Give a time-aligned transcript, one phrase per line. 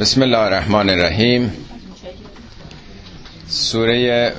[0.00, 1.52] بسم الله الرحمن الرحیم
[3.48, 4.32] سوره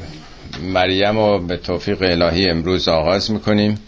[0.64, 3.80] مریم رو به توفیق الهی امروز آغاز می‌کنیم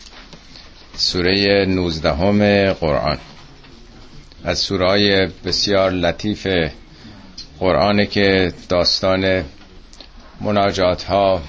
[0.96, 3.18] سوره نوزدهم قرآن
[4.44, 6.48] از سوره بسیار لطیف
[7.60, 9.44] قرآن که داستان
[10.42, 11.42] مناجات ها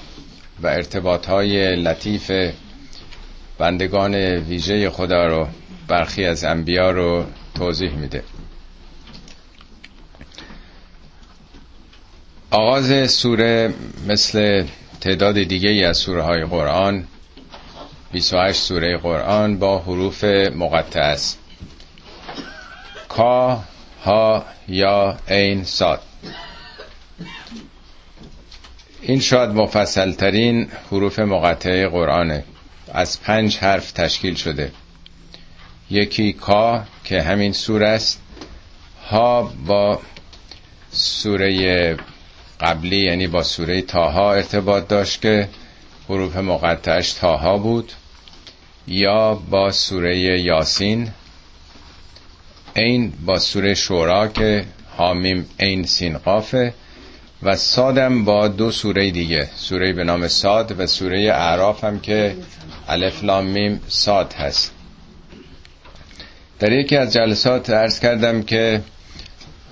[0.63, 2.31] و ارتباط های لطیف
[3.59, 5.49] بندگان ویژه خدا رو
[5.89, 7.25] برخی از انبیا رو
[7.55, 8.23] توضیح میده
[12.51, 13.75] آغاز سوره
[14.07, 14.65] مثل
[15.01, 17.05] تعداد دیگه از سوره های قرآن
[18.13, 20.25] 28 سوره قرآن با حروف
[20.55, 21.39] مقطع است.
[23.09, 23.65] کا
[24.05, 26.03] ها یا عین ساد
[29.03, 32.45] این شاید مفصل ترین حروف مقطعه قرآنه.
[32.93, 34.73] از پنج حرف تشکیل شده.
[35.91, 38.21] یکی کا که همین سوره است.
[39.11, 40.01] ها با
[40.93, 41.97] سوره
[42.61, 45.49] قبلی یعنی با سوره تاها ارتباط داشت که
[46.09, 47.93] حروف مقطعش تاها بود.
[48.87, 51.11] یا با سوره یاسین
[52.77, 54.65] این با سوره شورا که
[54.97, 56.75] حامیم این سین قافه
[57.43, 62.37] و سادم با دو سوره دیگه سوره به نام ساد و سوره اعراف هم که
[62.89, 64.73] الف لام میم ساد هست.
[66.59, 68.83] در یکی از جلسات عرض کردم که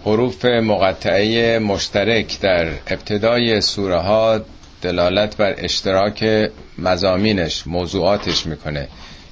[0.04, 4.40] حروف مقطعه مشترک در ابتدای سوره ها
[4.82, 8.88] دلالت بر اشتراک مضامینش موضوعاتش می‌کنه.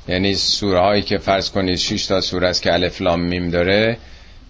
[0.08, 3.96] یعنی سوره هایی که فرض کنید 6 تا سوره است که الف لام میم داره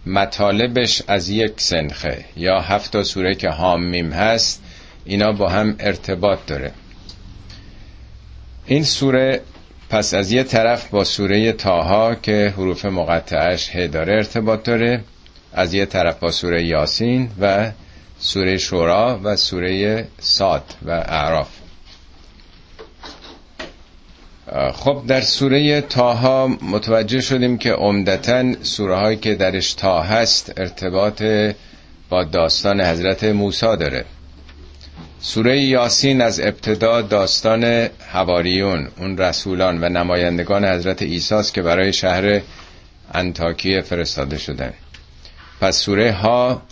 [0.07, 4.63] مطالبش از یک سنخه یا هفت تا سوره که حا میم هست
[5.05, 6.73] اینا با هم ارتباط داره.
[8.67, 9.41] این سوره
[9.91, 15.05] پس از یه طرف با سوره تاها که حروف مقطعش ه داره ارتباط داره.
[15.57, 17.71] از یه طرف با سوره یاسین و
[18.19, 21.49] سوره شورا و سوره ساد و اعراف.
[24.73, 31.23] خب در سوره تاها متوجه شدیم که عمدتا سوره هایی که درش تا هست ارتباط
[32.09, 34.05] با داستان حضرت موسی داره.
[35.21, 42.41] سوره یاسین از ابتدا داستان حواریون اون رسولان و نمایندگان حضرت عیسی که برای شهر
[43.15, 44.73] انتاکیه فرستاده شدن.
[45.61, 46.63] پس سوره ها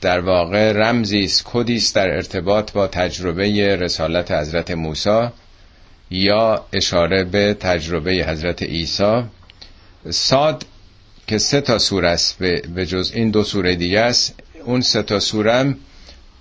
[0.00, 5.28] در واقع رمزی است کدی است در ارتباط با تجربه رسالت حضرت موسی
[6.10, 9.22] یا اشاره به تجربه حضرت عیسی.
[10.10, 10.66] ساد
[11.26, 12.38] که سه تا سوره است
[12.74, 14.34] به جز این دو سوره دیگه است.
[14.64, 15.74] اون سه تا سوره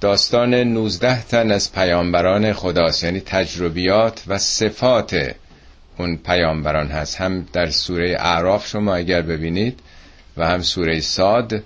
[0.02, 5.36] داستان 19 تن از پیامبران خداست یعنی تجربیات و صفات
[5.98, 7.22] اون پیامبران هست.
[7.22, 9.80] هم در سوره اعراف شما اگر ببینید
[10.38, 11.64] و هم سوره ساد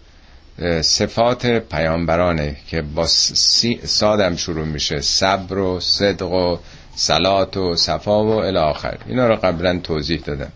[0.82, 3.06] صفات پیامبرانه که با
[3.84, 5.02] سادم شروع میشه.
[5.02, 6.58] صبر و صدق و
[6.96, 10.52] سلات و صفا و الاخر اینا رو قبلا توضیح دادم.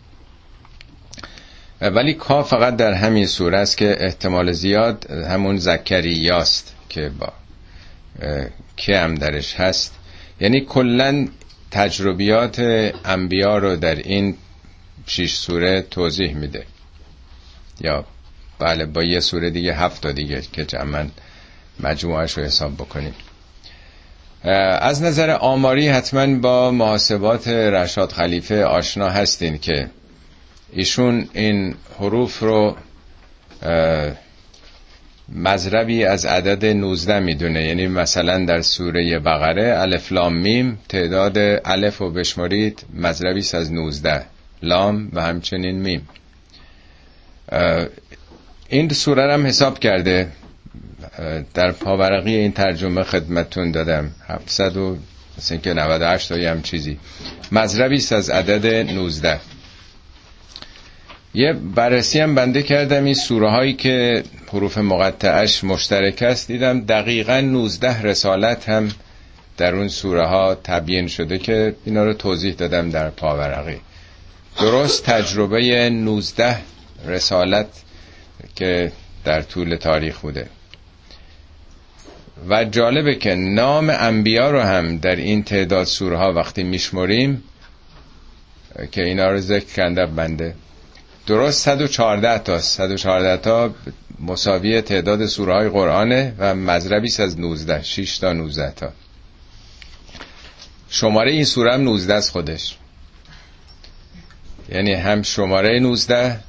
[1.81, 7.33] ولی کا فقط در همین سوره است که احتمال زیاد همون زکریاست که با
[8.77, 9.93] که هم درش هست.
[10.41, 11.27] یعنی کلا
[11.71, 12.59] تجربیات
[13.05, 14.35] انبیا رو در این
[15.05, 16.65] شیش سوره توضیح میده.
[17.81, 18.05] یا
[18.59, 21.07] بله با یه سوره دیگه هفت تا دیگه که جمعا
[21.79, 23.13] مجموعش رو حساب بکنیم.
[24.81, 29.89] از نظر آماری حتما با محاسبات رشاد خلیفه آشنا هستین که
[30.73, 32.75] ایشون این حروف رو
[35.29, 37.63] مذربی از عدد 19 می‌دونه.
[37.65, 44.25] یعنی مثلا در سوره بقره الف لام میم تعداد الف و بشمارید مذربی از 19
[44.63, 46.07] لام و همچنین میم.
[48.73, 50.27] این سوره هم حساب کرده.
[51.53, 54.11] در پاورقی این ترجمه خدمتون دادم.
[54.27, 54.97] 700 و
[55.37, 56.99] مثل که 98 تا هم چیزی.
[57.51, 59.39] مذربی از عدد 19
[61.33, 63.03] یه بررسی هم بنده کردم.
[63.05, 64.23] این سوره هایی که
[64.53, 66.47] حروف مقطعش مشترک است.
[66.47, 68.89] دیدم دقیقا 19 رسالت هم
[69.57, 73.77] در اون سوره ها تبیین شده که اینا رو توضیح دادم در پاورقی.
[74.59, 76.57] درست تجربه 19
[77.07, 77.67] رسالت
[78.55, 78.91] که
[79.23, 80.47] در طول تاریخ بوده.
[82.49, 87.43] و جالبه که نام انبیا رو هم در این تعداد سوره ها وقتی میشمریم
[88.91, 90.55] که اینا رو ذکر کنده بنده.
[91.27, 93.73] درست 114 تا 114 تا
[94.19, 98.89] مساوی تعداد سوره های قرآنه و مذربی از 19 6 تا 19 تا.
[100.89, 102.77] شماره این سوره هم 19 است خودش.
[104.69, 106.39] یعنی هم شماره 19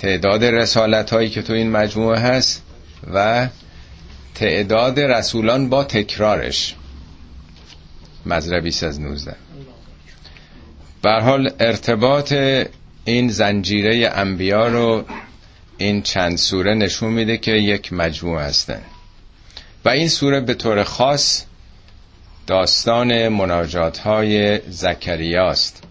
[0.00, 2.62] تعداد رسالت هایی که تو این مجموعه هست
[3.14, 3.48] و
[4.34, 6.74] تعداد رسولان با تکرارش.
[8.62, 9.36] 20 از 19
[11.04, 12.34] حال ارتباط
[13.04, 15.04] این زنجیره انبیا رو
[15.78, 18.80] این چند سوره نشون میده که یک مجموعه هستن.
[19.84, 21.44] و این سوره به طور خاص
[22.46, 25.82] داستان مناجات های زکریاست.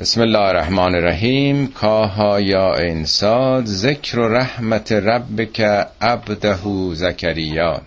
[0.00, 5.60] بسم الله الرحمن الرحیم کاها یا انساد ذکر و رحمت ربک
[6.00, 6.56] عبده
[6.94, 7.80] زکریا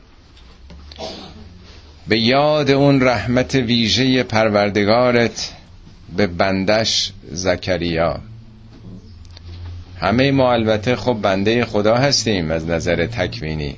[2.07, 5.51] به یاد اون رحمت ویژه پروردگارت
[6.17, 8.19] به بندش زکریا
[9.99, 13.75] همه ما البته خب بنده خدا هستیم از نظر تکوینی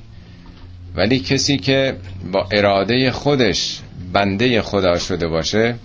[0.95, 1.95] ولی کسی که
[2.31, 3.79] با اراده خودش
[4.13, 5.75] بنده خدا شده باشه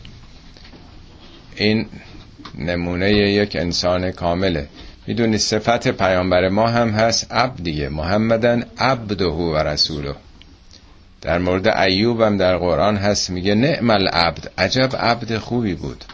[1.57, 1.87] این
[2.59, 4.69] نمونه یک انسان کامله.
[5.07, 10.15] می‌دونی صفت پیامبر ما هم هست عبد دیگه محمدن عبده و رسوله.
[11.21, 14.51] در مورد ایوب هم در قرآن هست میگه نعم العبد.
[14.59, 16.05] عجب عبد خوبی بود.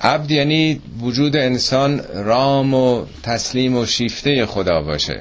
[0.00, 5.20] عبد یعنی وجود انسان رام و تسلیم و شیفته خدا باشه.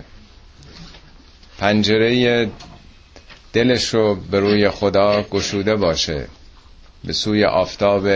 [1.58, 2.50] پنجره
[3.54, 6.28] دلش رو به روی خدا گشوده باشه.
[7.04, 8.08] به سوی آفتاب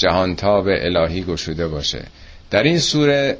[0.00, 2.02] جهانتاب الهی گشوده باشه.
[2.50, 3.38] در این سوره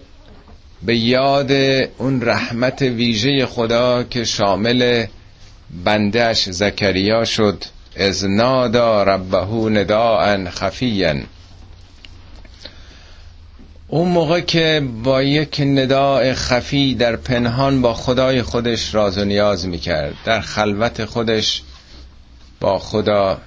[0.82, 1.52] به یاد
[1.98, 5.06] اون رحمت ویژه خدا که شامل
[5.84, 7.64] بندش زکریا شد
[7.96, 11.14] از نادا ربهو نداعا خفیا.
[13.88, 19.66] اون موقع که با یک نداع خفی در پنهان با خدای خودش راز و نیاز
[19.66, 20.14] می‌کرد.
[20.24, 21.62] در خلوت خودش
[22.60, 23.40] با خدا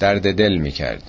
[0.00, 1.02] درد دل می‌کرد.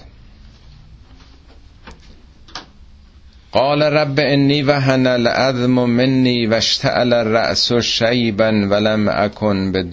[3.51, 9.83] قال رب انی وهن العظم منی واشتعل الرأس شیبا ولم اکن به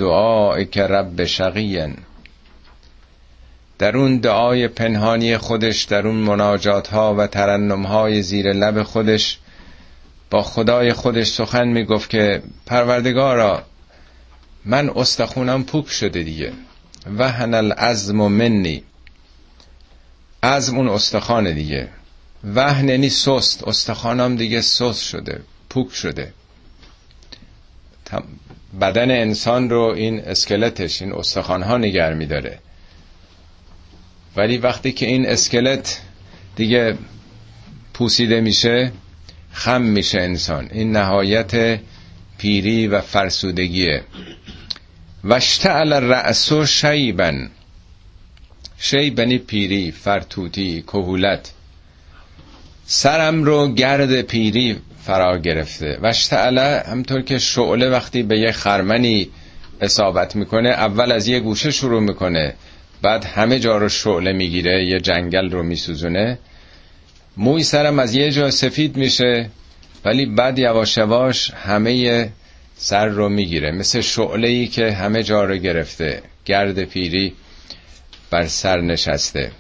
[0.77, 1.89] رب شقیا
[3.79, 9.39] در اون دعای پنهانی خودش در اون مناجات ها و ترنم های زیر لب خودش
[10.31, 13.63] با خدای خودش سخن می‌گفت که پروردگارا
[14.65, 16.53] من استخونم پوک شده دیگه.
[17.19, 18.83] وهن العظم منی.
[20.43, 21.89] عزم اون استخوان دیگه.
[22.45, 25.41] وهن یعنی سست استخوانم دیگه سست شده
[25.71, 26.33] پوک شده.
[28.81, 32.59] بدن انسان رو این اسکلتش این استخوان ها نگر میداره.
[34.37, 36.01] ولی وقتی که این اسکلت
[36.57, 36.99] دیگه
[37.95, 38.93] پوسیده میشه
[39.53, 40.69] خم میشه انسان.
[40.73, 41.81] این نهایت
[42.39, 44.05] پیری و فرسودگیه.
[45.25, 47.51] وشتعل رأس و شیبن
[48.79, 51.53] شیبنی پیری فرتوتی کهولت.
[52.91, 55.99] سرم رو گرد پیری فرا گرفته.
[56.03, 59.31] وشتعله همطور که شعله وقتی به یه خرمنی
[59.81, 62.55] اصابت می‌کنه اول از یه گوشه شروع می‌کنه.
[63.03, 66.39] بعد همه جا رو شعله می‌گیره یه جنگل رو میسوزونه.
[67.37, 69.51] موی سرم از یه جا سفید میشه
[70.05, 72.29] ولی بعد یواش یواش همه
[72.77, 73.73] سر رو می‌گیره.
[73.73, 76.23] مثل شعله ای که همه جا رو گرفته.
[76.45, 77.33] گرد پیری
[78.31, 79.51] بر سر نشسته.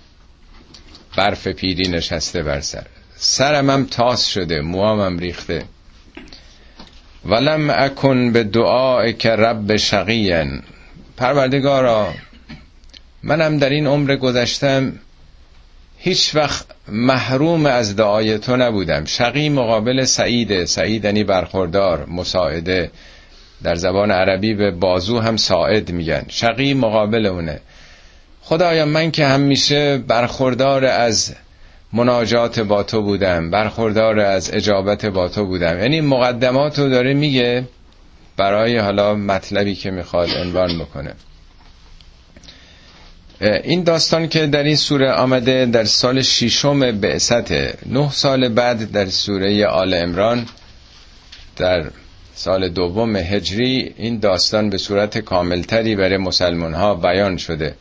[1.16, 2.86] برف پیری نشسته بر سر.
[3.20, 5.64] سرم هم تاس شده موامم ریخته.
[7.24, 10.62] ولم اکن به دعای که رب شقین
[11.16, 12.14] پروردگارا
[13.22, 14.92] منم در این عمر گذشتم
[15.98, 19.04] هیچ وقت محروم از دعای تو نبودم.
[19.04, 22.90] شقی مقابل سعیده سعید یعنی برخوردار مساعده.
[23.62, 26.24] در زبان عربی به بازو هم ساعد میگن.
[26.28, 27.60] شقی مقابل اونه.
[28.42, 31.34] خدایا من که همیشه برخوردار از
[31.92, 35.78] مناجات با تو بودم برخوردار از اجابت با تو بودم.
[35.78, 37.64] یعنی مقدمات رو داره میگه
[38.36, 41.14] برای حالا مطلبی که می‌خواد عنوان می‌کنه
[43.40, 47.52] این داستان که در این سوره آمده در سال ششم بعثت
[47.86, 50.46] نه سال بعد در سوره آل امران
[51.56, 51.90] در
[52.34, 57.74] سال دوم هجری این داستان به صورت کاملتری برای مسلمان ها بیان شده.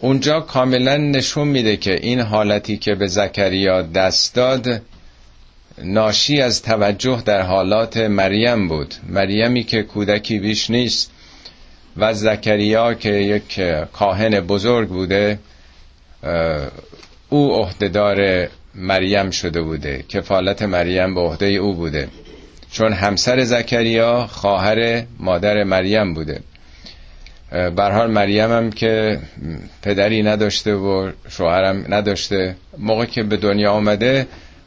[0.00, 4.82] اونجا کاملا نشون میده که این حالتی که به زکریا دست داد
[5.82, 8.94] ناشی از توجه در حالات مریم بود.
[9.08, 11.10] مریمی که کودکی بیش نیست
[11.96, 13.60] و زکریا که یک
[13.92, 15.38] کاهن بزرگ بوده
[17.28, 20.04] او عهدهدار مریم شده بوده.
[20.08, 22.08] کفالت مریم به عهده او بوده.
[22.72, 26.40] چون همسر زکریا خواهر مادر مریم بوده.
[27.50, 29.18] برحال مریم هم که
[29.82, 34.26] پدری نداشته و شوهرم نداشته موقع که به دنیا آمده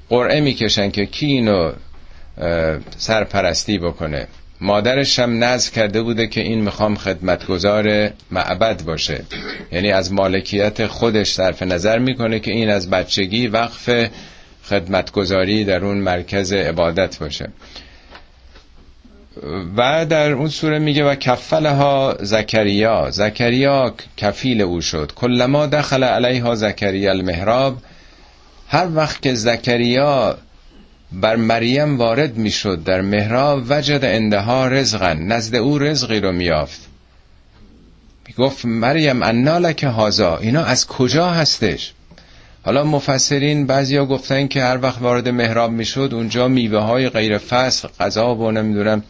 [0.10, 1.72] قرعه می‌کشن که کی اینو
[2.98, 4.28] سرپرستی بکنه.
[4.62, 9.24] مادرش هم نظر کرده بوده که این می‌خوام خدمتگزار معبد باشه.
[9.72, 14.10] یعنی از مالکیت خودش صرف نظر می‌کنه که این از بچگی وقف
[14.64, 17.50] خدمتگزاری در اون مرکز عبادت باشه.
[19.78, 23.12] و در اون سوره میگه و کفلها زکریا.
[23.12, 25.12] زکریا کفیل او شد.
[25.16, 27.78] کلما دخل علیها زکریا المهراب
[28.68, 30.38] هر وقت که زکریا
[31.12, 35.14] بر مریم وارد می‌شد در محراب وجد اندها رزقا.
[35.14, 36.88] نزد او رزقی رو میافت
[38.38, 41.94] گفت مریم انا لک هازا اینا از کجا هستش؟
[42.64, 47.88] حالا مفسرین بعضیا گفتن که هر وقت وارد محراب می‌شد اونجا میوه های غیر فصل
[48.00, 49.04] غذا و نمی‌دونم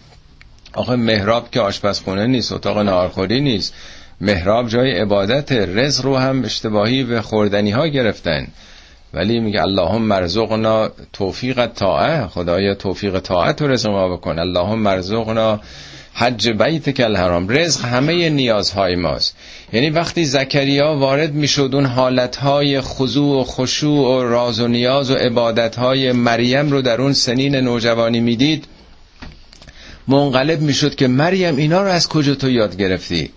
[0.73, 3.73] آخه محراب که آشپزخونه نیست اتاق نهارخوری نیست.
[4.21, 8.47] محراب جای عبادت رزق رو هم اشتباهی به خوردنی ها گرفتن.
[9.13, 14.39] ولی میگه اللهم مرزقنا توفیق طاعه خدایا توفیق طاعت و رزق ما بکن.
[14.39, 15.59] اللهم مرزقنا
[16.13, 19.37] حج بیت کل حرام رزق همه نیازهای ماست.
[19.73, 25.15] یعنی وقتی زکریا وارد می‌شد اون حالتهای خضوع و خشوع و راز و نیاز و
[25.15, 28.65] عبادتهای مریم رو در اون سنین نوجوانی می‌دید
[30.07, 33.29] منقلب می‌شد که مریم اینا رو از کجا تو یاد گرفتی؟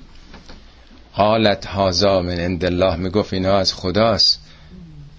[1.13, 2.97] حالت هازا من عند الله.
[2.97, 4.41] می‌گفت اینا از خداست.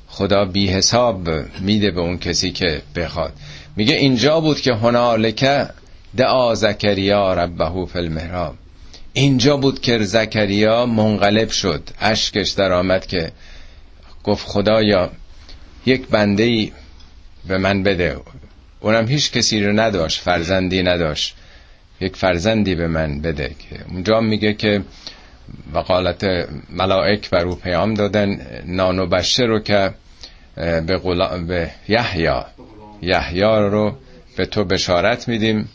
[0.08, 3.34] خدا بی حساب میده به اون کسی که بخواد.
[3.76, 5.68] میگه اینجا بود که هنالک
[6.18, 8.56] دعا زکریا ربهو فی المحراب.
[9.14, 11.90] اینجا بود که زکریا منقلب شد.
[12.02, 13.32] اشکش در آمد که
[14.24, 15.12] گفت خدایا
[15.86, 16.72] یک بنده ای
[17.48, 18.18] به من بده.
[18.86, 21.36] اونم هیچ کسی رو نداشت فرزندی نداشت.
[22.02, 24.82] یک فرزندی به من بده که اونجا میگه که
[25.74, 26.24] وقالت
[26.70, 29.92] ملائک بر او پیام دادن نانو بشه رو که
[30.56, 31.38] به, غلا...
[31.38, 32.46] به یحیا
[33.02, 33.98] یحیا رو
[34.38, 35.70] به تو بشارت میدیم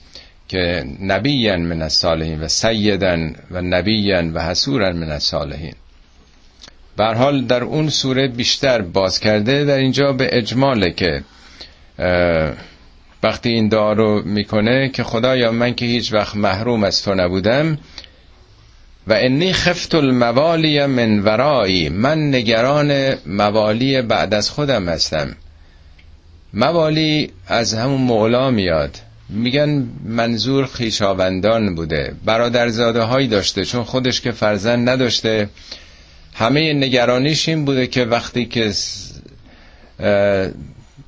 [0.49, 5.75] که نبیین من الصالحین و سیدن و نبیین و حسورن من الصالحین.
[6.97, 11.23] بر حال در اون سوره بیشتر باز کرده در اینجا به اجماله که
[13.23, 17.79] وقتی این دعا رو می‌کنه که خدایا من که هیچ وقت محروم از تو نبودم
[19.07, 25.37] و انی خفت الموالی من ورایی من نگران موالی بعد از خودم هستم.
[26.55, 28.97] موالی از همون مولا میاد.
[29.29, 32.15] میگن منظور خیشاوندان بوده.
[32.25, 35.49] برادرزاده هایی داشته چون خودش که فرزند نداشته.
[36.35, 38.73] همه نگرانیش این بوده که وقتی که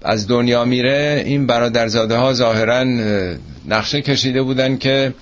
[0.04, 2.85] از دنیا میره این برادرزاده ها ظاهرا
[3.68, 5.14] نقشه کشیده بودن که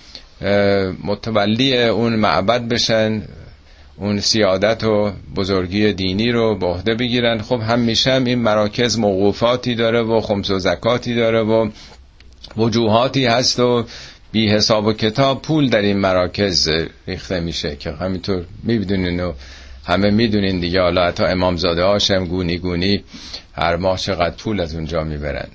[1.04, 3.22] متولی اون معبد بشن
[3.96, 7.42] اون سیادت و بزرگی دینی رو به عهده بگیرن.
[7.42, 11.68] خب همیشه هم این مراکز موقوفاتی داره و خمس و زکاتی داره و
[12.56, 13.84] وجوهاتی هست و
[14.32, 16.70] بی حساب و کتاب پول در این مراکز
[17.06, 19.32] ریخته میشه که همینطور می‌بینین و
[19.84, 20.80] همه می‌دونین دیگه.
[20.80, 23.04] حالا حتی امامزاده هاشم گونی گونی
[23.52, 25.48] هر ماه چقدر پول از اونجا می‌برن.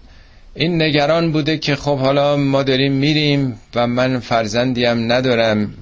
[0.55, 5.74] این نگران بوده که خب حالا ما داریم میریم و من فرزندیم ندارم.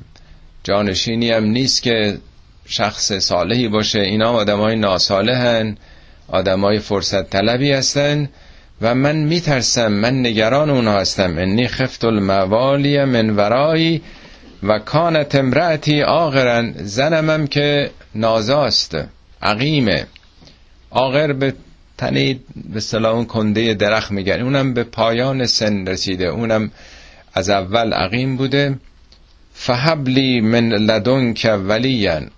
[0.64, 2.18] جانشینیم نیست که
[2.66, 4.00] شخص صالحی باشه.
[4.00, 5.78] اینا آدمای ناصالحن
[6.28, 8.30] آدمای فرصت طلبی هستن
[8.82, 11.38] و من میترسم من نگران اونها هستم.
[11.38, 14.02] انی خفت الموالی من ورایی
[14.64, 18.98] و کانت امرأتی آغرن زنمم که نازاست
[19.42, 20.06] عقیمه.
[20.90, 21.54] آغر به
[21.98, 22.40] تنه
[22.74, 24.42] به صلاح کنده درخت میگن.
[24.42, 26.26] اونم به پایان سن رسیده.
[26.26, 26.72] اونم
[27.34, 28.80] از اول عقیم بوده.
[29.54, 32.30] فحبلی من لدن که ولین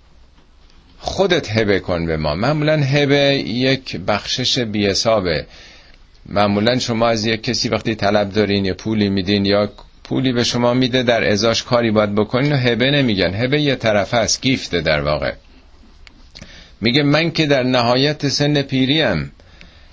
[1.00, 2.36] خودت هبه کن به ما.
[2.36, 5.46] معمولا هبه یک بخشش بیحسابه.
[6.26, 9.70] معمولا شما از یک کسی وقتی طلب دارین یا پولی میدین یا
[10.10, 13.34] پولی به شما میده در ازاش کاری باید بکنین و هبه نمیگن.
[13.34, 15.34] هبه یه طرف هست گیفته در واقع.
[16.82, 19.32] میگه من که در نهایت سن پیریم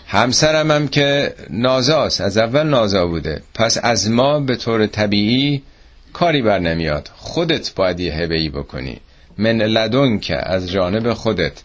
[0.07, 3.42] همسرم هم که نازاست از اول نازا بوده.
[3.54, 5.62] پس از ما به طور طبیعی
[6.12, 7.11] کاری بر نمیاد.
[7.16, 9.00] خودت باید یه هبهی بکنی.
[9.38, 11.62] من لدن که از جانب خودت.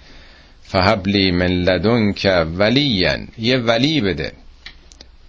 [0.63, 4.31] فهبلی من لدن که ولین یه ولی بده.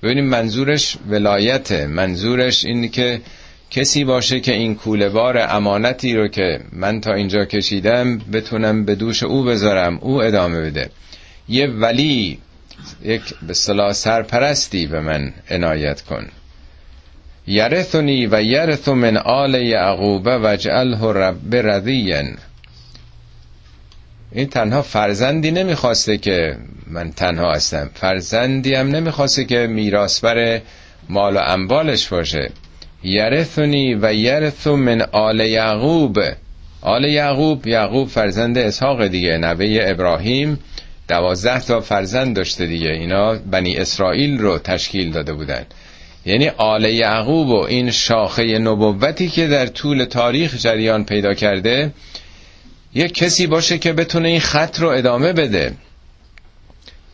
[0.02, 3.20] ببینیم منظورش ولایت منظورش این که
[3.70, 9.22] کسی باشه که این کولهبار امانتی رو که من تا اینجا کشیدم بتونم به دوش
[9.22, 10.90] او بذارم او ادامه بده.
[11.48, 12.38] یه ولی
[13.04, 16.26] یک به صلاح سرپرستی به من عنایت کن.
[17.46, 22.36] یرثنی و یرث من آل یعقوب وجعله رب رضین
[24.32, 26.56] این تنها فرزندی نمی‌خواسته که
[26.86, 27.90] من تنها هستم.
[27.94, 30.60] فرزندی هم نمی‌خواسته که میراث بر
[31.08, 32.50] مال و انبالش باشه.
[33.04, 36.18] یرثنی و یرث من آل یعقوب.
[36.80, 40.58] آل یعقوب یعقوب فرزند اسحاق دیگه نوه ابراهیم.
[41.08, 42.90] دوازده تا فرزند داشته دیگه.
[42.90, 45.66] اینا بنی اسرائیل رو تشکیل داده بودن.
[46.26, 51.92] یعنی آل یعقوب و این شاخه نبوتی که در طول تاریخ جریان پیدا کرده
[52.94, 55.74] یک کسی باشه که بتونه این خط رو ادامه بده.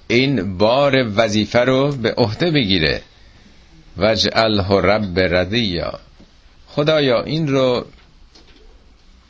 [0.09, 3.03] این بار وظیفه رو به عهده بگیره.
[3.97, 6.01] وجعله رب ردیا.
[6.67, 7.87] خدایا این رو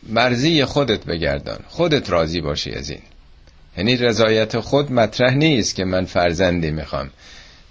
[0.09, 1.59] مرزی خودت بگردان.
[1.69, 3.03] خودت راضی باشی از این.
[3.77, 7.11] یعنی رضایت خود مطرح نیست که من فرزندی می‌خوام.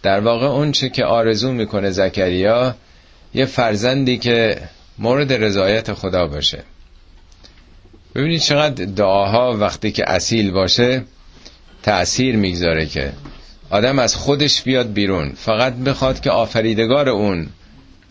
[0.04, 2.76] در واقع اون چه که آرزو می‌کنه زکریا
[3.34, 4.62] یه فرزندی که
[4.98, 6.64] مورد رضایت خدا باشه.
[8.16, 11.04] ببینید چقدر دعاها وقتی که اصیل باشه
[11.84, 13.14] تأثیر می‌گذاره که
[13.70, 17.48] آدم از خودش بیاد بیرون فقط بخواد که آفریدگار اون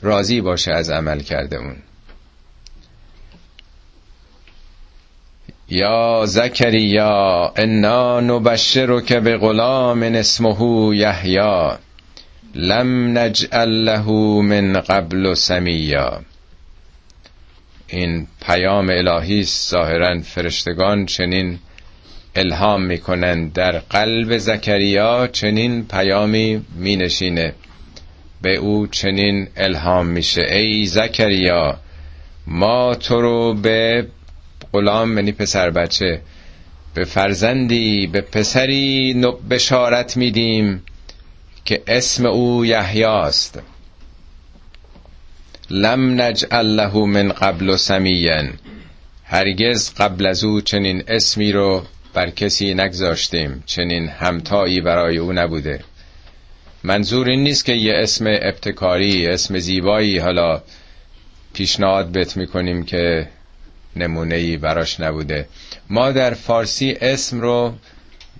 [0.02, 1.76] راضی باشه از عمل کرده اون.
[5.68, 11.70] یا زکریا انا نبشر که به غلام اسمه یحیی
[12.54, 14.06] لم نجعل له
[14.42, 16.20] من قبل سمیا
[17.92, 21.58] این پیام الهی ظاهرا فرشتگان چنین
[22.36, 23.52] الهام می‌کنند.
[23.52, 27.54] در قلب زکریا چنین پیامی مینشینه.
[28.42, 30.42] به او چنین الهام میشه.
[30.42, 31.78] ای زکریا
[32.46, 34.06] ما تو رو به
[34.72, 36.20] غلام یعنی پسر بچه
[36.94, 39.14] به فرزندی به پسری
[39.50, 40.82] بشارت میدیم
[41.64, 43.60] که اسم او یحیاست
[45.74, 48.52] لم نجعل له من قبل سمین
[49.24, 51.82] هرگز قبل از او چنین اسمی رو
[52.14, 55.80] بر کسی نگذاشتیم چنین همتایی برای او نبوده.
[56.84, 60.62] منظور این نیست که یه اسم ابتکاری اسم زیبایی حالا
[61.54, 63.28] پیشنهاد بت می‌کنیم که
[63.96, 65.48] نمونه ای براش نبوده.
[65.90, 67.74] ما در فارسی اسم رو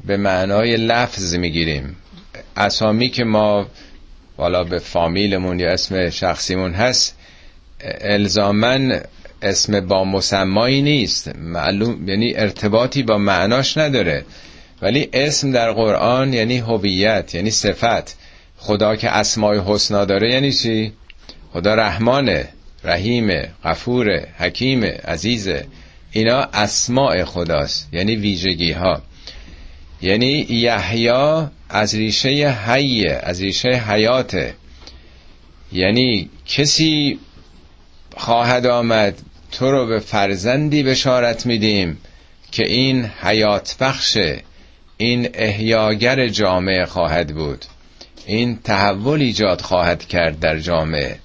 [0.07, 1.97] به معنای لفظ می‌گیریم.
[2.57, 3.67] اسامی که ما
[4.39, 7.19] والا به فامیلمون یا اسم شخصیمون هست
[8.01, 9.01] الزامن
[9.43, 11.37] اسم با مسمایی نیست.
[11.37, 14.25] معلوم یعنی ارتباطی با معناش نداره.
[14.83, 18.17] ولی اسم در قرآن یعنی هویت یعنی صفت.
[18.57, 20.93] خدا که اسمای حسنا داره یعنی چی؟
[21.53, 22.49] خدا رحمانه
[22.85, 25.49] رحیم غفور حکیم عزیز
[26.13, 29.03] اینا اسماع خداست یعنی ویژگی ها
[30.03, 31.09] یعنی یحیی
[31.69, 32.29] از ریشه
[32.67, 34.55] حیه از ریشه حیاته.
[35.73, 37.19] یعنی کسی
[38.17, 39.19] خواهد آمد.
[39.53, 41.99] تو رو به فرزندی بشارت میدیم
[42.53, 44.43] که این حیات بخشه
[44.97, 47.65] این احیاگر جامعه خواهد بود.
[48.27, 51.19] این تحول ایجاد خواهد کرد در جامعه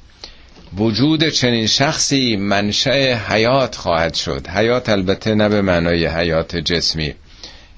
[0.78, 4.48] وجود چنین شخصی منشأ حیات خواهد شد.
[4.48, 7.14] حیات البته نه به معنای حیات جسمی.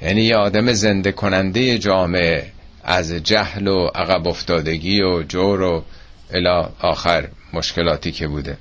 [0.02, 2.45] یعنی یه آدم زنده کننده جامعه
[2.84, 5.84] از جهل و عقب افتادگی و جور و
[6.34, 8.58] الا آخر مشکلاتی که بوده.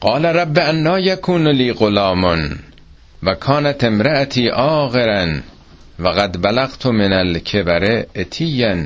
[0.00, 2.24] قال رب انا یکون لی غلام
[3.22, 5.26] و کانت امرأتی آغرا
[5.98, 8.84] و قد بلغت من الکبر اتیا.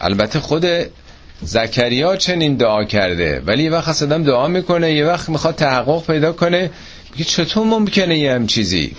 [0.00, 0.66] البته خود
[1.42, 6.70] زکریا چنین دعا کرده ولی یه وقت دعا می‌کنه یه وقت می‌خواد تحقق پیدا کنه
[7.12, 8.96] میگه چطور ممکنه یه هم چیزی؟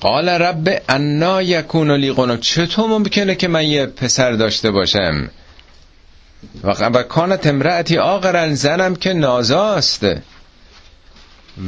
[0.00, 2.36] قال رب انا یکون لی غلام.
[2.36, 5.30] چطور ممکنه که من یه پسر داشته باشم؟
[6.64, 10.06] و کانت امرأتی آقرن زنم که نازاست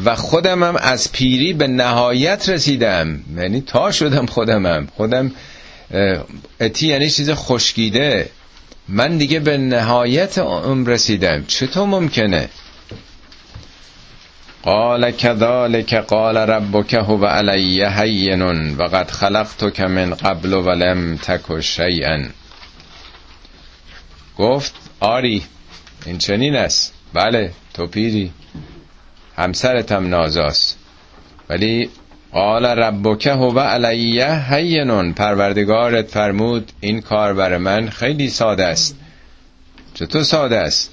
[0.05, 3.21] و خودمم از پیری به نهایت رسیدم.
[3.37, 4.89] یعنی تا شدم خودمم.
[4.97, 5.33] خودم
[6.61, 8.31] اتی یعنی چیز خشکیده.
[8.89, 11.45] من دیگه به نهایت عمر رسیدم.
[11.47, 12.49] چطور ممکنه؟
[14.63, 18.43] قال كذلك قال ربك هو علی هین
[18.77, 22.19] و قد خلقتك من قبل ولم تک شیئا
[24.39, 25.43] گفت آری
[26.07, 26.95] این چنین است.
[27.13, 28.31] بله تو پیری.
[29.37, 30.79] همسرتم نازاست.
[31.49, 31.91] ولی
[32.33, 38.97] قال ربک هو علی هینون پروردگارت فرمود این کار بر من خیلی ساده است.
[39.95, 40.91] چطور ساده است؟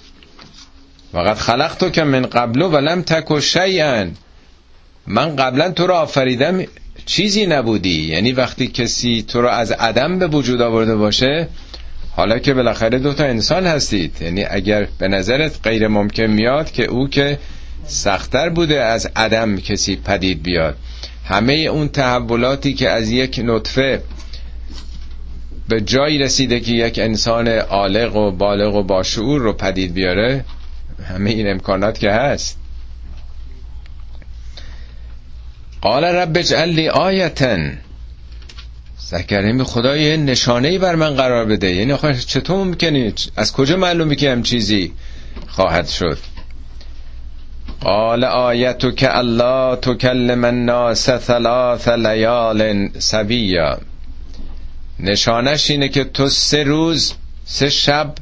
[1.13, 4.07] وقت خلق تو که من قبل ولم تک شیئا.
[5.07, 6.63] من قبلا تو رو آفریدم
[7.05, 8.05] چیزی نبودی.
[8.05, 11.47] یعنی وقتی کسی تو رو از عدم به وجود آورده باشه
[12.21, 14.21] حالا که بالاخره دو تا انسان هستید.
[14.21, 17.39] یعنی اگر به نظرت غیر ممکن میاد که او که
[17.85, 20.75] سختتر بوده از عدم کسی پدید بیاد.
[21.25, 24.01] همه اون تحولاتی که از یک نطفه
[25.69, 30.45] به جایی رسیده که یک انسان عالق و بالغ و باشعور رو پدید بیاره
[31.09, 32.57] همه این امکانات که هست.
[35.81, 37.77] قال رب اجعل لی آیتن.
[39.11, 41.75] زکریا خدای نشانه ای بر من قرار بده.
[41.75, 44.93] یعنی آخه چطور ممکنه؟ از کجا معلومه که هم چیزی
[45.47, 46.17] خواهد شد؟
[47.81, 53.77] قال آیتو که الله تکلم الناس ثلاث لیال سبیا
[54.99, 57.13] نشانش اینه که تو سه روز
[57.45, 58.13] سه شب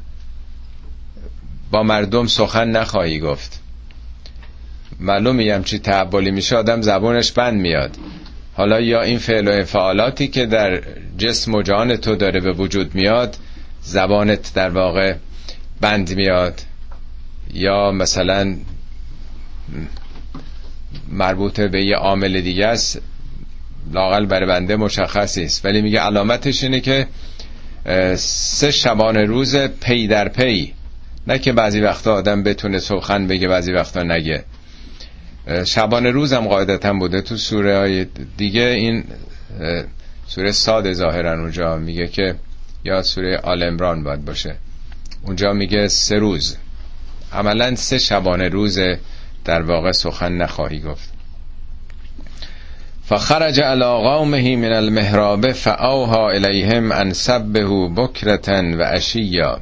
[1.70, 3.60] با مردم سخن نخواهی گفت.
[5.00, 7.96] معلومی هم چی تعبالی میشه آدم زبونش بند میاد.
[8.54, 10.82] حالا یا این فعل و انفعالاتی که در
[11.18, 13.36] جسم و جان تو داره به وجود میاد
[13.82, 15.14] زبانت در واقع
[15.80, 16.60] بند میاد.
[17.54, 18.56] یا مثلا
[21.08, 23.00] مربوط به یه عامل دیگه است
[23.92, 25.64] لاقل برای بنده مشخصی است.
[25.64, 27.06] ولی میگه علامتش اینه که
[28.16, 30.72] سه شبانه روز پی در پی.
[31.26, 34.44] نه که بعضی وقتا آدم بتونه سخن بگه بعضی وقتا نگه.
[35.64, 38.62] شبانه روز هم قاعدتا بوده تو سوره های دیگه.
[38.62, 39.04] این
[40.26, 42.34] سوره ساد ظاهرا اونجا میگه که
[42.84, 44.56] یا سوره آل امران باید باشه.
[45.22, 46.56] اونجا میگه سه روز.
[47.32, 48.78] عملا سه شبانه روز
[49.44, 51.10] در واقع سخن نخواهی گفت.
[53.04, 59.60] فخرج على قومه من المهراب فاوها الیهم ان سبهوا بکرتا و اشیا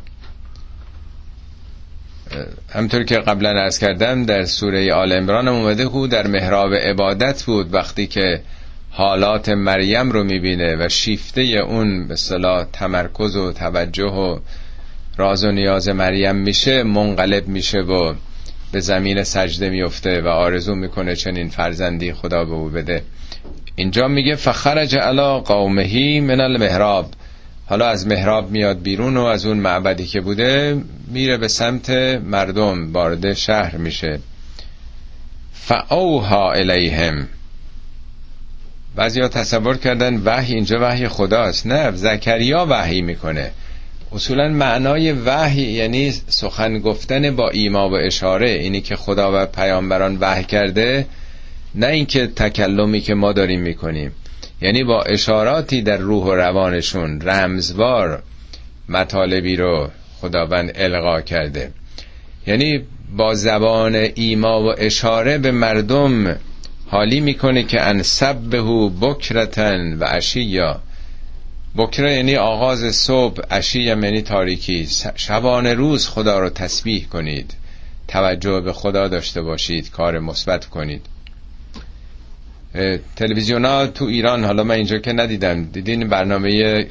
[2.70, 7.74] همطور که قبلا ارز کردم در سوره آل عمران اومده او در محراب عبادت بود
[7.74, 8.40] وقتی که
[8.90, 14.38] حالات مریم رو می‌بینه و شیفته اون به صلاح تمرکز و توجه و
[15.16, 18.14] راز و نیاز مریم میشه منقلب میشه و
[18.72, 23.02] به زمین سجده میفته و آرزو می‌کنه چنین فرزندی خدا به او بده.
[23.76, 27.10] اینجا میگه فخرج علا قومهی من المحراب.
[27.68, 31.90] حالا از محراب میاد بیرون و از اون معبدی که بوده میره به سمت
[32.24, 34.18] مردم وارد شهر میشه.
[35.52, 37.28] فاوها الیهم
[38.96, 41.66] بعضی ها تصور کردن وحی اینجا وحی خداست.
[41.66, 43.50] نه زکریا وحی می‌کنه.
[44.12, 50.18] اصولا معنای وحی یعنی سخن گفتن با ایما و اشاره اینی که خدا و پیامبران
[50.20, 51.06] وحی کرده
[51.74, 54.12] نه اینکه تکلمی که ما داریم می‌کنیم.
[54.60, 58.22] یعنی با اشاراتی در روح و روانشون رمزوار
[58.88, 59.90] مطالبی رو
[60.20, 61.72] خداوند القا کرده.
[62.46, 62.82] یعنی
[63.16, 66.36] با زبان ایما و اشاره به مردم
[66.86, 70.80] حالی می‌کنه که انصبهو بکرتن و اشیا.
[71.76, 74.88] بکره یعنی آغاز صبح اشی یعنی تاریکی.
[75.14, 77.54] شبانه روز خدا رو تسبیح کنید.
[78.08, 81.06] توجه به خدا داشته باشید کار مثبت کنید.
[83.16, 85.64] تلویزیون ها تو ایران حالا من اینجا که ندیدم.
[85.64, 86.84] دیدین برنامه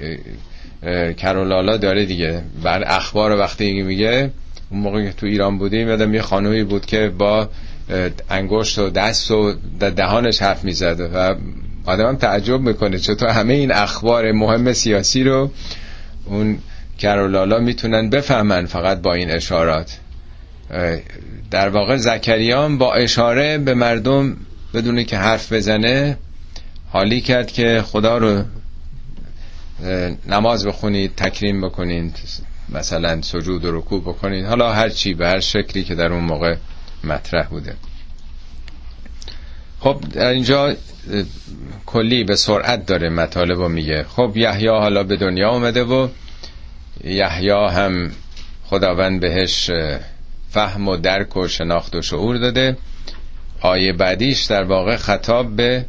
[1.18, 2.42] کرولالا داره دیگه.
[2.64, 4.32] بر اخبار وقتی میگه
[4.70, 7.50] اون موقع که تو ایران بودیم یادم یه خانومی بود که با
[8.30, 11.36] انگشت و دست و دهانش حرف می‌زد و
[11.86, 15.52] آدم هم تعجب می‌کنه چطور همه این اخبار مهم سیاسی رو
[16.26, 16.58] اون
[17.00, 19.98] کرولالا می‌تونن بفهمن فقط با این اشارات.
[21.52, 24.38] در واقع زکریان با اشاره به مردم
[24.74, 26.18] بدونه که حرف بزنه
[26.90, 28.44] حالی کرد که خدا رو
[30.28, 32.16] نماز بخونید تکریم بکنید
[32.70, 34.46] مثلا سجود و رکوع بکنید.
[34.46, 36.56] حالا هر چی به هر شکلی که در اون موقع
[37.04, 37.76] مطرح بوده.
[39.80, 40.76] خب در اینجا
[41.86, 44.06] کلی به سرعت داره مطالب رو میگه.
[44.10, 46.08] خب یحیی حالا به دنیا اومده و
[47.04, 48.12] یحیی هم
[48.66, 49.72] خداوند بهش
[50.50, 52.78] فهم و درک و شناخت و شعور داده.
[53.62, 55.86] آیه بعدیش در واقع خطاب به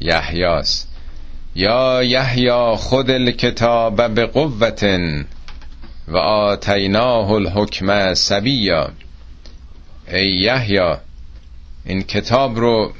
[0.00, 0.88] یحیاست.
[1.54, 4.84] یا یحیی خود الکتاب به قوت
[6.08, 8.90] و آتیناه الحکم سبیا.
[10.12, 10.94] ای یحیی
[11.84, 12.92] این کتاب رو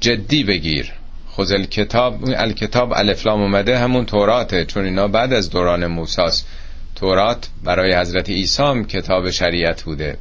[0.00, 0.92] جدی بگیر.
[1.26, 6.46] خود الکتاب الکتاب الفلام اومده همون توراته چون اینا بعد از دوران موساست.
[6.94, 10.18] تورات برای حضرت عیسی کتاب شریعت بوده.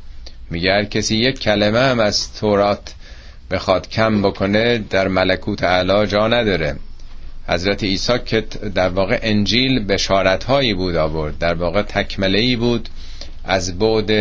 [0.50, 2.94] میگه کسی یک کلمه هم از تورات
[3.54, 6.76] بخواد کم بکنه در ملکوت اعلا جا نداره.
[7.48, 8.42] حضرت عیسی که
[8.76, 12.90] در واقع انجیل بشارت هایی بود آورد در واقع تکمله ای بود
[13.46, 14.12] از بود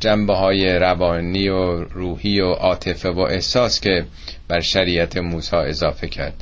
[0.00, 4.04] جنبه های روانی و روحی و عاطفه و احساس که
[4.48, 6.34] بر شریعت موسی اضافه کرد.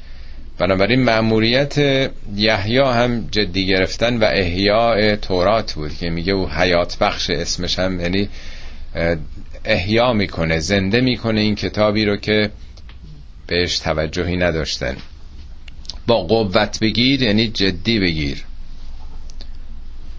[0.58, 1.78] بنابراین مأموریت
[2.36, 8.00] یحیی هم جدی گرفتن و احیاء تورات بود که میگه او حیات بخش اسمش هم
[8.00, 8.28] یعنی
[9.64, 12.50] احیا می‌کنه زنده می‌کنه این کتابی رو که
[13.46, 14.96] بهش توجهی نداشتن.
[16.06, 18.44] با قوت بگیر یعنی جدی بگیر.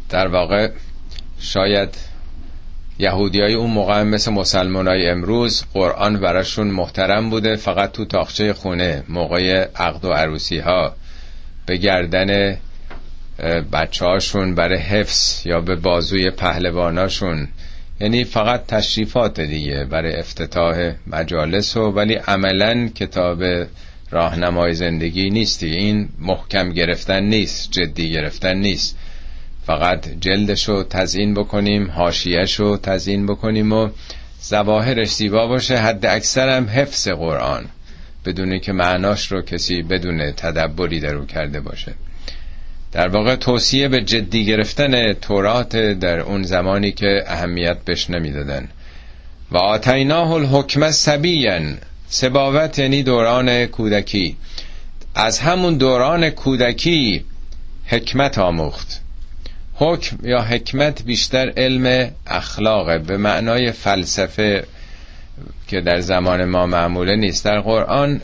[0.09, 0.71] در واقع
[1.39, 1.95] شاید
[2.99, 8.53] یهودی های اون موقع مثل مسلمان های امروز قرآن براشون محترم بوده فقط تو تاخچه
[8.53, 10.95] خونه موقع عقد و عروسی ها
[11.65, 12.57] به گردن
[13.71, 17.47] بچه هاشون برای حفظ یا به بازوی پهلواناشون.
[18.01, 23.43] یعنی فقط تشریفات دیگه برای افتتاح مجالس و ولی عملا کتاب
[24.11, 25.67] راهنمای زندگی نیستی.
[25.67, 28.97] این محکم گرفتن نیست جدی گرفتن نیست.
[29.65, 33.89] فقط جلدشو تزین بکنیم هاشیهشو تزین بکنیم و
[34.41, 35.77] زواهرش زیبا باشه.
[35.77, 37.65] حد اکثرم حفظ قرآن
[38.25, 41.93] بدونه که معناش رو کسی بدون تدبری درو کرده باشه.
[42.91, 48.67] در واقع توصیه به جدی گرفتن تورات در اون زمانی که اهمیت بهش نمی‌دادن.
[49.51, 54.37] و آتیناه الحکم سبیین سباوت یعنی دوران کودکی.
[55.15, 57.25] از همون دوران کودکی
[57.85, 59.01] حکمت آموخت.
[59.75, 64.63] حکم یا حکمت بیشتر علم اخلاقه به معنای فلسفه
[65.67, 67.45] که در زمان ما معموله نیست.
[67.45, 68.21] در قرآن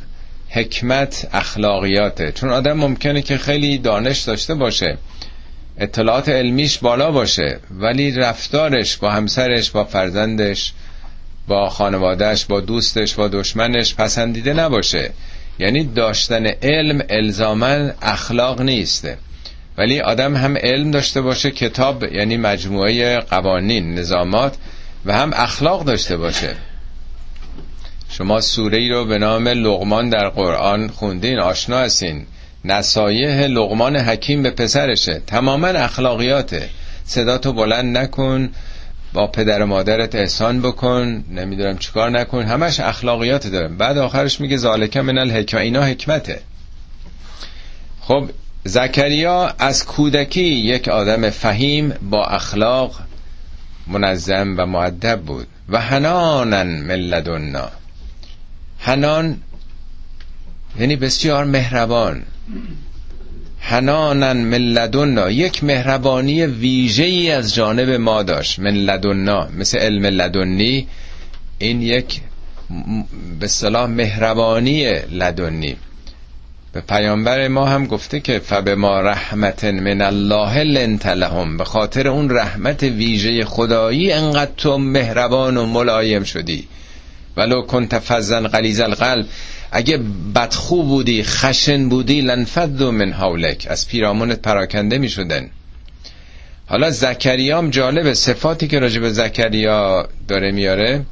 [0.50, 2.32] حکمت اخلاقیاته.
[2.32, 4.98] چون آدم ممکنه که خیلی دانش داشته باشه
[5.78, 10.74] اطلاعات علمیش بالا باشه ولی رفتارش با همسرش با فرزندش
[11.48, 15.12] با خانوادهش با دوستش با دشمنش پسندیده نباشه.
[15.60, 19.18] یعنی داشتن علم الزامن اخلاق نیسته
[19.78, 24.56] ولی آدم هم علم داشته باشه کتاب یعنی مجموعه قوانین نظامات
[25.06, 26.56] و هم اخلاق داشته باشه.
[28.18, 32.26] شما سوره ای رو به نام لغمان در قرآن خوندین آشنا هستین.
[32.66, 35.22] نصایح لغمان حکیم به پسرشه.
[35.28, 36.70] تماما اخلاقیاته.
[37.06, 38.50] صدا تو بلند نکن
[39.14, 42.44] با پدر و مادرت احسان بکن نمی‌دونم چیکار نکن.
[42.44, 43.68] همش اخلاقیات داره.
[43.68, 45.62] بعد آخرش میگه ذالک من الحکمه.
[45.62, 46.40] اینا حکمته.
[48.02, 48.30] خب
[48.64, 52.96] زکریا از کودکی یک آدم فهیم با اخلاق
[53.88, 55.48] منظم و معدب بود.
[55.70, 57.00] و هنانن من
[58.86, 59.38] هنان
[60.80, 62.24] یعنی بسیار مهربان.
[63.62, 68.60] هنانن من یک مهربانی ویژه ای از جانب ما داشت.
[68.60, 70.88] من لدنا مثل علم لدنی
[71.60, 72.22] این یک
[73.40, 75.76] به صلاح مهربانی لدنی.
[76.74, 82.08] به پیامبر ما هم گفته که فب ما رحمت من الله لنت لهم به خاطر
[82.08, 86.68] اون رحمت ویژه خدایی انقدر تو مهربان و ملایم شدی.
[87.38, 89.26] ولو کنت فزن غلیظ القلب.
[89.72, 90.00] اگه
[90.36, 93.68] بدخو بودی خشن بودی لنفد من حولک.
[93.70, 95.50] از پیرامونت پراکنده می شدن.
[96.68, 101.06] حالا زکریام جالب صفاتی که راجب زکریا داره میاره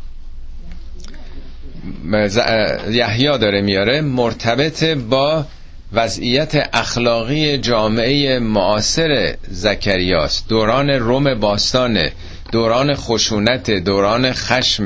[2.89, 5.45] یحیی داره میاره مرتبط با
[5.93, 10.49] وضعیت اخلاقی جامعه معاصر زکریاست.
[10.49, 12.11] دوران روم باستانه
[12.51, 14.85] دوران خشونت دوران خشم.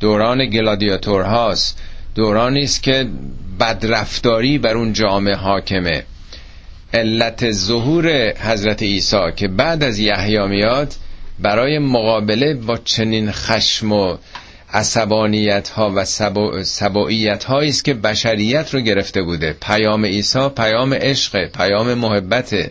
[0.00, 1.78] دوران گلادیاتورهاست.
[2.14, 3.06] دورانی است که
[3.60, 6.04] بدرفتاری بر اون جامعه حاکمه.
[6.94, 10.94] علت ظهور حضرت عیسی که بعد از یحیی میاد
[11.38, 14.16] برای مقابله با چنین خشم و
[14.72, 16.04] عصبانیت ها و
[16.64, 19.56] سباییت هایی است که بشریت رو گرفته بوده.
[19.60, 22.70] پیام عیسی پیام عشق پیام محبت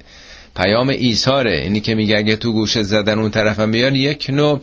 [0.55, 1.57] پیام ایثاره.
[1.57, 4.61] اینی که میگه اگه تو گوشه زدن اون طرفم بیان یک نوع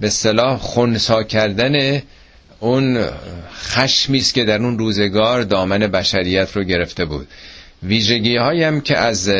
[0.00, 2.02] به صلاح خونسا کردن
[2.60, 3.06] اون
[3.54, 7.28] خشمی است که در اون روزگار دامن بشریت رو گرفته بود.
[7.82, 9.30] ویژگی هم که از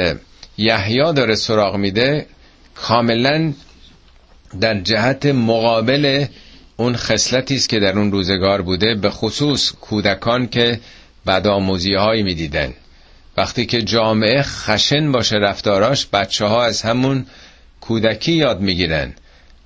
[0.59, 2.27] یحیی داره سراغ میده
[2.75, 3.53] کاملا
[4.61, 6.27] در جهت مقابل
[6.77, 10.81] اون خصلتی است که در اون روزگار بوده به خصوص کودکان که
[11.27, 12.75] بدآموزی هایی می‌دیدن.
[13.37, 17.27] وقتی که جامعه خشن باشه رفتاراش بچه ها از همون
[17.81, 19.15] کودکی یاد می‌گیرن.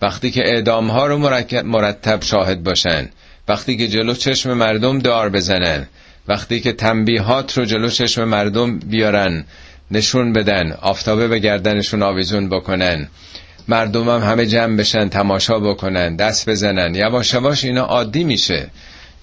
[0.05, 1.19] وقتی که اعدام ها رو
[1.65, 3.09] مرتب شاهد باشن
[3.49, 5.87] وقتی که جلو چشم مردم دار بزنن
[6.29, 9.45] وقتی که تنبیهات رو جلو چشم مردم بیارن
[9.91, 13.09] نشون بدن آفتابه به گردنشون آویزون بکنن
[13.69, 18.67] مردم هم همه جمع بشن تماشا بکنن دست بزنن یواش یواش اینا عادی میشه.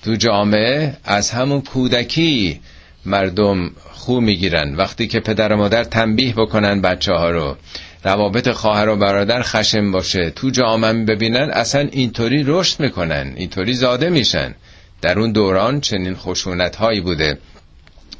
[0.04, 2.60] تو جامعه از همون کودکی
[3.06, 4.76] مردم خو می‌گیرن.
[4.76, 7.58] وقتی که پدر و مادر تنبیه بکنن بچه ها رو.
[8.04, 10.30] روابط خواهر و برادر خشم باشه.
[10.30, 14.56] تو جامعه ببینن اصلا اینطوری رشد می‌کنن اینطوری زاده میشن.
[15.02, 17.38] در اون دوران چنین خشونت هایی بوده.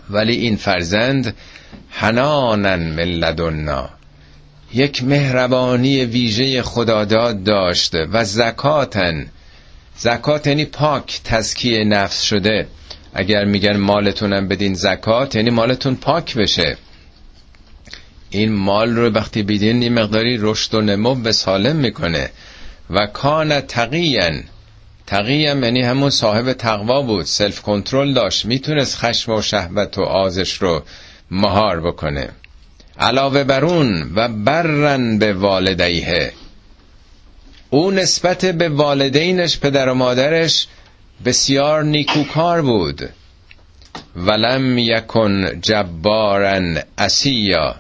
[0.10, 1.36] ولی این فرزند
[1.90, 3.90] حنانن ملدنا
[4.74, 9.28] یک مهربانی ویژه خداداد داشته و زکاتن
[9.98, 12.68] زکات یعنی پاک تزکیه نفس شده.
[13.14, 16.78] اگر میگن مالتونم بدین زکات یعنی مالتون پاک بشه.
[18.32, 22.30] این مال رو وقتی بیدین این مقداری رشد و نمو به سالم می‌کنه.
[22.90, 24.44] و کان تقیین
[25.08, 30.54] تقیم یعنی همون صاحب تقوا بود سلف کنترل داشت می‌تونست خشم و شهوت و آزش
[30.54, 30.84] رو
[31.32, 32.30] مهار بکنه.
[33.00, 36.32] علاوه بر اون و برن به والدیه.
[37.70, 40.68] او نسبت به والدینش پدر و مادرش
[41.26, 43.10] بسیار نیکوکار بود.
[44.16, 47.76] ولم یکن جبارن اسیا.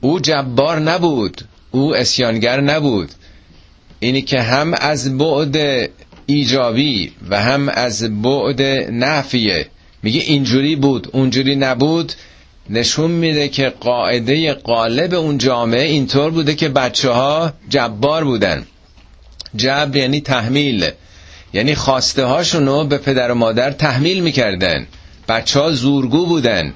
[0.00, 1.42] او جبار نبود.
[1.70, 3.10] او اسیانگر نبود.
[4.00, 5.56] اینی که هم از بعد
[6.26, 9.66] ایجابی و هم از بعد نفیه.
[10.02, 12.12] میگه اینجوری بود اونجوری نبود.
[12.70, 18.66] نشون میده که قاعده قالب اون جامعه اینطور بوده که بچه ها جبار بودن.
[19.56, 20.90] جبر یعنی تحمیل.
[21.52, 24.86] یعنی خواسته هاشونو به پدر و مادر تحمیل می‌کردن.
[25.28, 26.74] بچه ها زورگو بودن.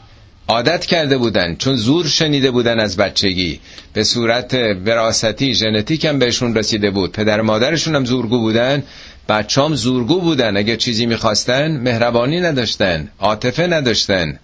[0.48, 3.60] عادت کرده بودن چون زور شنیده بودن از بچگی.
[3.92, 7.12] به صورت وراستی ژنتیک هم بهشون رسیده بود.
[7.12, 8.82] پدر مادرشون هم زورگو بودن.
[9.28, 10.56] بچام زورگو بودن.
[10.56, 14.38] اگه چیزی می‌خواستن مهربانی نداشتن عاطفه نداشتن.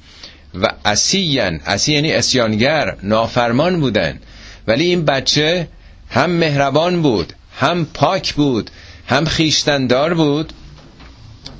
[0.55, 4.19] و اسیین اسی یعنی اسیانگر نافرمان بودن.
[4.67, 5.69] ولی این بچه
[6.11, 8.71] هم مهربان بود هم پاک بود
[9.07, 10.53] هم خیشتندار بود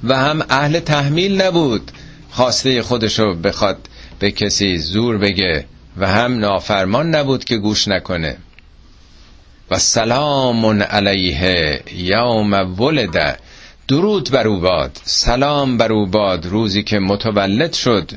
[0.05, 1.91] و هم اهل تحمیل نبود.
[2.31, 3.89] خواسته خودشو بخواد
[4.21, 5.65] به کسی زور بگه
[5.97, 8.37] و هم نافرمان نبود که گوش نکنه.
[9.71, 13.37] و سلام علیه یوم ولده
[13.89, 15.01] درود بر او باد.
[15.05, 18.11] سلام بر او باد روزی که متولد شد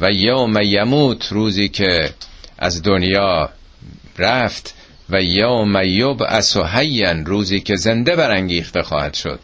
[0.00, 2.10] و یوم یموت روزی که
[2.58, 3.50] از دنیا
[4.18, 4.74] رفت
[5.10, 9.40] و یوم یبعث حیا روزی که زنده برانگیخته خواهد شد.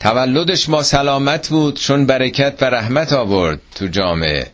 [0.00, 4.46] تولدش ما سلامت بود چون برکت و رحمت آورد تو جامعه.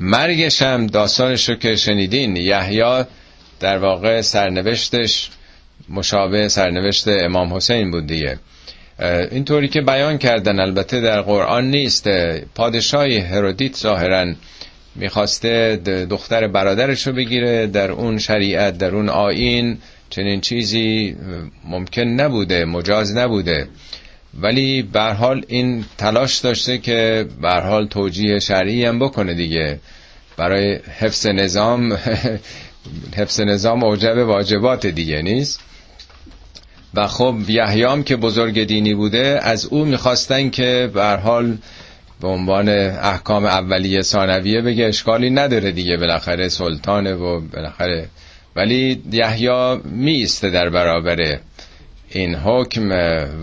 [0.00, 2.36] مرگش هم داستانش رو که شنیدین.
[2.36, 3.04] یحیی
[3.60, 5.30] در واقع سرنوشتش
[5.88, 8.38] مشابه سرنوشت امام حسین بود دیگه.
[9.30, 12.08] اینطوری که بیان کردن البته در قرآن نیست.
[12.54, 14.34] پادشاهی هرودیت ظاهرا
[14.94, 15.76] می‌خواسته
[16.10, 19.78] دختر برادرش رو بگیره در اون شریعت در اون آین
[20.10, 21.16] چنین چیزی
[21.64, 23.68] ممکن نبوده مجاز نبوده.
[24.42, 29.80] ولی به حال این تلاش داشته که به حال توجیه شرعی هم بکنه دیگه.
[30.36, 31.92] برای حفظ نظام
[33.18, 35.60] حفظ نظام اوجب واجبات دیگه نیست.
[36.94, 41.58] و خب یحیام که بزرگ دینی بوده از او می‌خواستن که به حال
[42.20, 48.08] به عنوان احکام اولیه ثانویه بگه اشکالی نداره دیگه بالاخره سلطانه و بالاخره.
[48.56, 51.38] ولی یحیی میسته در برابر
[52.10, 52.90] این حکم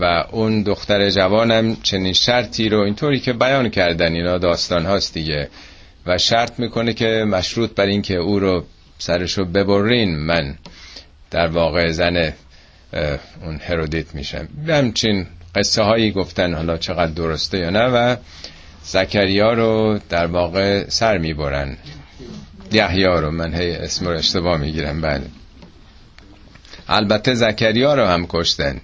[0.00, 5.48] و اون دختر جوانم چنین شرطی رو اینطوری که بیان کردن اینا داستان هاست دیگه.
[6.06, 8.64] و شرط می‌کنه که مشروط بر این که او رو
[8.98, 10.16] سرشو ببرین.
[10.16, 10.54] من
[11.30, 12.32] در واقع زن
[13.42, 14.48] اون هرودیت میشم.
[14.68, 18.16] همچین قصه هایی گفتن حالا چقدر درسته یا نه و
[18.82, 21.76] زکریا رو در واقع سر می‌برن.
[22.72, 25.22] یحیی رو من هی اسم رو اشتباه می‌گیرم بله.
[26.88, 28.80] البته زکریا رو هم کشتن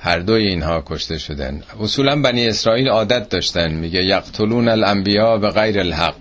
[0.00, 5.80] هر دوی اینها کشته شدن اصولا بنی اسرائیل عادت داشتن میگه یقتلون الانبیا به غیر
[5.80, 6.14] الحق.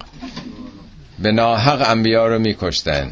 [1.19, 3.11] به ناحق انبیا رو میکشتن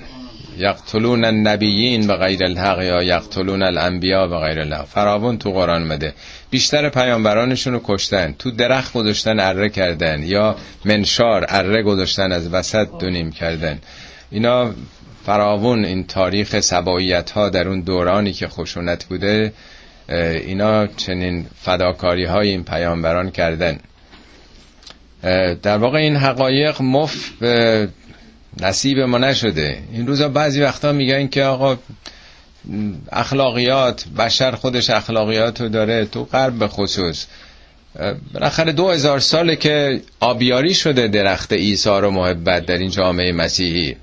[0.57, 4.85] یقتلون النبیین به غیر الحق یا یقتلون الانبیا به غیر الحق.
[4.85, 6.13] فراون تو قرآن مده
[6.49, 12.87] بیشتر پیامبرانشون رو کشتن تو درخت گذاشتن اره کردن یا منشار اره گذاشتن از وسط
[12.99, 13.79] دونیم کردن
[14.31, 14.73] اینا
[15.25, 19.53] فراون این تاریخ سباییت ها در اون دورانی که خشونت بوده
[20.09, 23.79] اینا چنین فداکاری های این پیامبران کردن.
[25.61, 27.31] در واقع این حقایق مف
[28.61, 29.77] نصیب ما نشده.
[29.91, 31.77] این روزا بعضی وقتا میگن که آقا
[33.11, 37.25] اخلاقیات بشر خودش اخلاقیات رو داره تو غرب به خصوص.
[38.33, 43.95] بالاخره دو هزار ساله که آبیاری شده درخت ایسا و محبت در این جامعه مسیحی.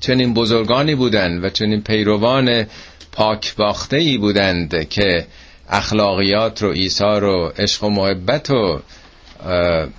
[0.00, 2.66] چنین بزرگانی بودند و چنین پیروان
[3.12, 5.26] پاک باخته ای بودند که
[5.68, 8.82] اخلاقیات رو ایسا رو عشق و محبت رو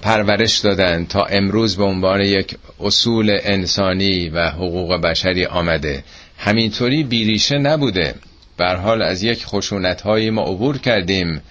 [0.02, 6.04] پرورش دادن تا امروز به عنوان یک اصول انسانی و حقوق بشری آمده.
[6.38, 8.16] همینطوری بیریشه نبوده.
[8.58, 11.42] بر حال از یک خشونت ما عبور کردیم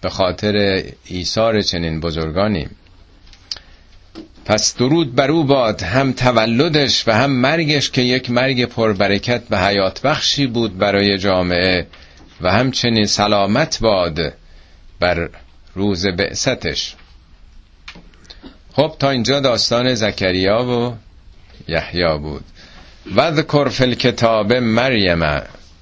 [0.00, 2.76] به خاطر ایثار چنین بزرگانیم
[4.44, 9.66] پس درود بر او باد هم تولدش و هم مرگش که یک مرگ پربرکت و
[9.66, 11.86] حیات بخشی بود برای جامعه
[12.40, 14.32] و همچنین سلامت باد
[15.00, 15.28] بر
[15.74, 16.94] روز بعثتش.
[18.72, 20.94] خب تا اینجا داستان زکریا و
[21.68, 22.44] یحیی بود.
[23.16, 25.20] وذکر فی الکتاب مریم.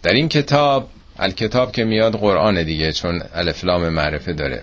[0.03, 4.63] در این کتاب الکتاب که میاد قرآن دیگه چون الفلام معرفه داره.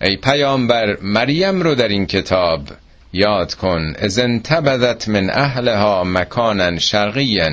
[0.00, 2.68] ای پیامبر مریم رو در این کتاب
[3.14, 3.94] یاد کن.
[3.98, 7.50] از انتبذت من اهلها مکانا شرقیا.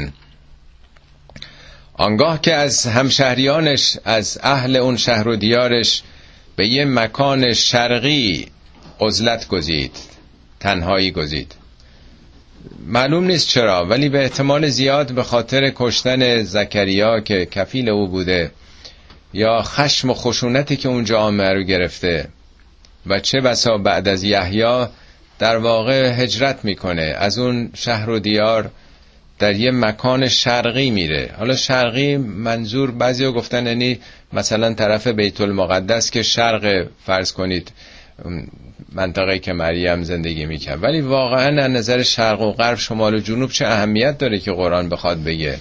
[1.94, 6.04] آنگاه که از همشهریانش از اهل اون شهر و دیارش
[6.56, 8.48] به یه مکان شرقی
[9.00, 9.98] عزلت گزید
[10.60, 11.56] تنهایی گزید.
[12.88, 18.52] معلوم نیست چرا ولی به احتمال زیاد به خاطر کشتن زکریا که کفیل او بوده
[19.34, 22.28] یا خشم و خشونتی که اون جامعه رو گرفته.
[23.08, 24.86] و چه بسا بعد از یحیی
[25.42, 27.02] در واقع هجرت می‌کنه.
[27.02, 28.72] از اون شهر و دیار
[29.40, 31.30] در یه مکان شرقی میره.
[31.38, 34.00] حالا شرقی منظور بعضی گفتن یعنی
[34.34, 37.72] مثلا طرف بیت المقدس که شرق فرض کنید
[38.92, 40.84] منطقه که مریم زندگی می‌کرد.
[40.84, 44.90] ولی واقعا از نظر شرق و غرب شمال و جنوب چه اهمیت داره که قرآن
[44.90, 45.60] بخواد بگه؟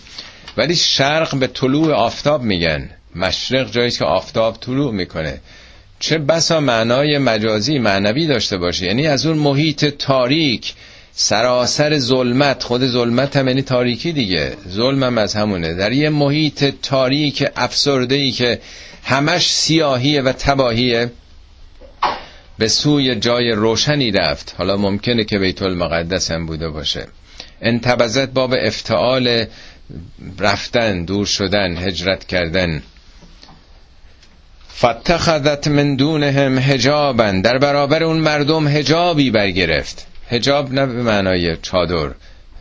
[0.57, 2.91] ولی شرق به طلوع آفتاب میگن.
[3.17, 5.41] مشرق جایی که آفتاب طلوع می‌کنه.
[6.01, 8.87] چه بسا معنای مجازی معنوی داشته باشه.
[8.87, 10.75] یعنی از اون محیط تاریک
[11.13, 12.63] سراسر ظلمت.
[12.63, 14.53] خود ظلمت هم یعنی تاریکی دیگه.
[14.69, 15.75] ظلم هم از همونه.
[15.75, 18.61] در یه محیط تاریک افسرده ای که
[19.05, 21.11] همش سیاهیه و تباهیه
[22.59, 24.55] به سوی جای روشنی رفت.
[24.59, 27.07] حالا ممکنه که بیت المقدس هم بوده باشه.
[27.63, 29.45] انتبزت باب افتعال
[30.39, 32.83] رفتن دور شدن هجرت کردن.
[34.81, 40.07] فتخذت من دونهم هجابا در برابر اون مردم هجابی برگرفت.
[40.31, 42.11] هجاب نه به معنای چادر.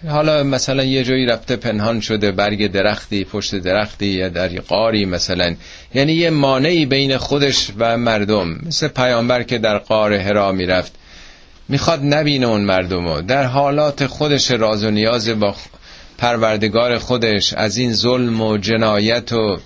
[0.07, 5.55] حالا مثلا یه جایی رفته پنهان شده برگ درختی پشت درختی یا در قاری مثلا.
[5.93, 8.59] یعنی یه مانعی بین خودش و مردم.
[8.65, 10.91] مثل پیامبر که در قار هرا می‌رفت.
[11.70, 13.22] می‌خواد نبینه اون مردمو.
[13.22, 15.55] در حالات خودش راز و نیاز با
[16.17, 19.57] پروردگار خودش از این ظلم و جنایت و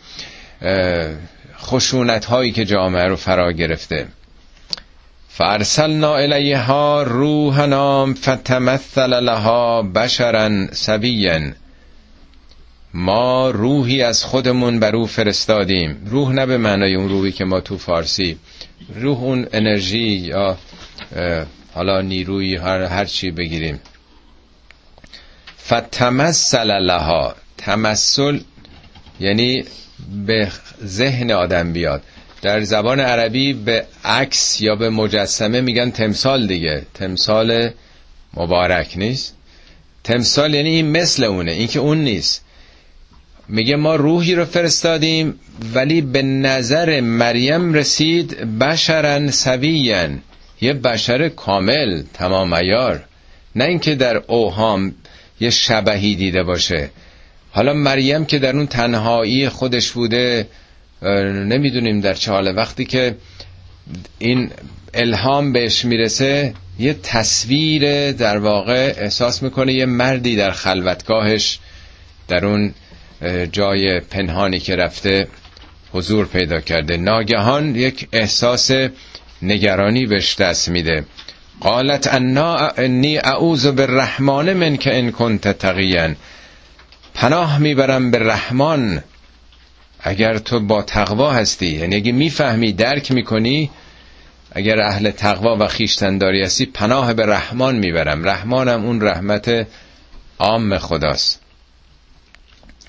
[1.64, 4.08] خشونت هایی که جامعه رو فرا گرفته.
[5.30, 11.40] فارسلنا الیها روحنا فتمثل لها بشرا سویا.
[12.94, 16.02] ما روحی از خودمون بر او فرستادیم.
[16.06, 18.38] روح نه به معنای اون روحی که ما تو فارسی.
[18.96, 20.58] روح اون انرژی یا
[21.74, 23.80] حالا نیروی هر, هر چی بگیریم.
[25.66, 27.36] فتمثل لها.
[27.58, 28.40] تمثل
[29.20, 29.64] یعنی
[30.28, 30.52] به
[30.86, 32.02] ذهن آدم بیاد.
[32.42, 36.82] در زبان عربی به عکس یا به مجسمه میگن تمثال دیگه.
[36.94, 37.70] تمثال
[38.34, 39.36] مبارک نیست.
[40.04, 42.44] تمثال یعنی این مثل اونه این که اون نیست.
[43.50, 45.40] میگه ما روحی رو فرستادیم
[45.74, 50.22] ولی به نظر مریم رسید بشرن سویین.
[50.62, 53.04] یه بشر کامل تمام ایار
[53.56, 54.96] نه اینکه در اوهام
[55.40, 56.90] یه شبهی دیده باشه.
[57.54, 60.48] حالا مریم که در اون تنهایی خودش بوده
[61.48, 62.52] نمی‌دونیم در چه حاله.
[62.52, 63.16] وقتی که
[64.20, 64.52] این
[64.94, 71.60] الهام بهش می‌رسه یه تصویر در واقع احساس می‌کنه یه مردی در خلوتگاهش
[72.28, 72.74] در اون
[73.52, 75.28] جای پنهانی که رفته
[75.92, 76.98] حضور پیدا کرده.
[76.98, 78.72] ناگهان یک احساس
[79.42, 81.06] نگرانی بهش دست میده.
[81.62, 86.16] قالت انا انی اعوذ بالرحمن من که ان کنت تقیا
[87.14, 89.04] پناه می‌برم به رحمان.
[90.00, 93.70] اگر تو با تقوا هستی یعنی اگه می‌فهمی درک می‌کنی
[94.52, 98.24] اگر اهل تقوا و خیشتنداری هستی پناه به رحمان می‌برم.
[98.24, 99.68] رحمانم اون رحمت
[100.40, 101.42] عام خداست.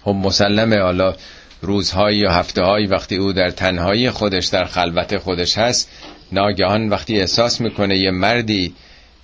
[0.04, 1.14] خب مسلمه حالا
[1.62, 5.90] روزهایی یا هفته وقتی او در تنهایی خودش در خلوت خودش هست
[6.32, 8.74] ناگهان وقتی احساس می‌کنه یه مردی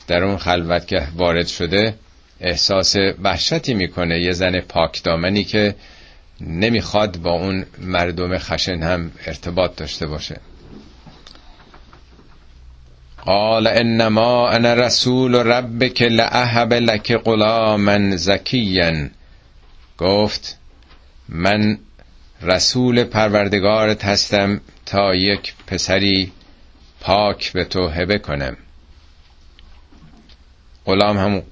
[0.06, 1.94] در اون خلوت که وارد شده
[2.40, 4.20] احساس وحشتی می‌کنه.
[4.20, 5.74] یه زن پاک دامنی که
[6.40, 10.40] نمی‌خواد با اون مردم خشن هم ارتباط داشته باشه.
[13.24, 19.08] قال انما انا رسول ربک لاهب لک غلاما زکیا.
[19.98, 20.58] گفت
[21.28, 21.78] من
[22.42, 26.32] رسول پروردگارت هستم تا یک پسری
[27.00, 28.56] پاک به تو هبه کنم.
[30.86, 31.42] غلام هم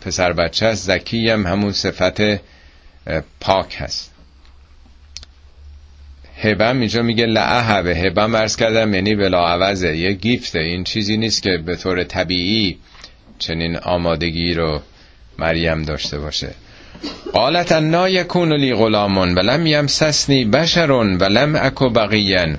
[0.00, 0.86] پسر بچه است.
[0.86, 2.20] زکی هم همون صفت
[3.40, 4.10] پاک هست.
[6.42, 9.96] هبم اینجا میگه لعهبه هبم ارز کردم یعنی بلا عوضه.
[9.96, 10.58] یه گیفته.
[10.58, 12.78] این چیزی نیست که به طور طبیعی
[13.38, 14.82] چنین آمادگی رو
[15.38, 16.54] مریم داشته باشه.
[17.32, 22.56] قالت انا یکون لی غلامون ولم یمسسنی بشرون ولم اکو بقیین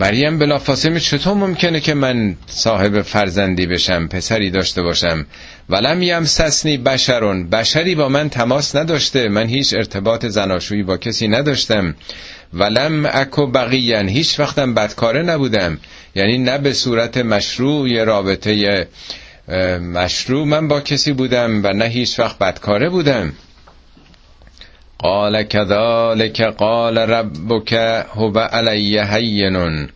[0.00, 5.26] مریم بلافاصله چطور ممکنه که من صاحب فرزندی بشم پسری داشته باشم؟
[5.70, 7.50] ولم یمسسنی بشرون.
[7.50, 9.28] بشری با من تماس نداشته.
[9.28, 11.94] من هیچ ارتباط زناشویی با کسی نداشتم.
[12.54, 15.78] ولم اکو بقیین هیچ وقتم بدکاره نبودم.
[16.14, 18.86] یعنی نه به صورت مشروع یه رابطه
[19.94, 23.32] مشروع من با کسی بودم و نه هیچ وقت بدکاره بودم.
[24.98, 27.72] قال كذلك قال ربك
[28.14, 29.88] هو علی هین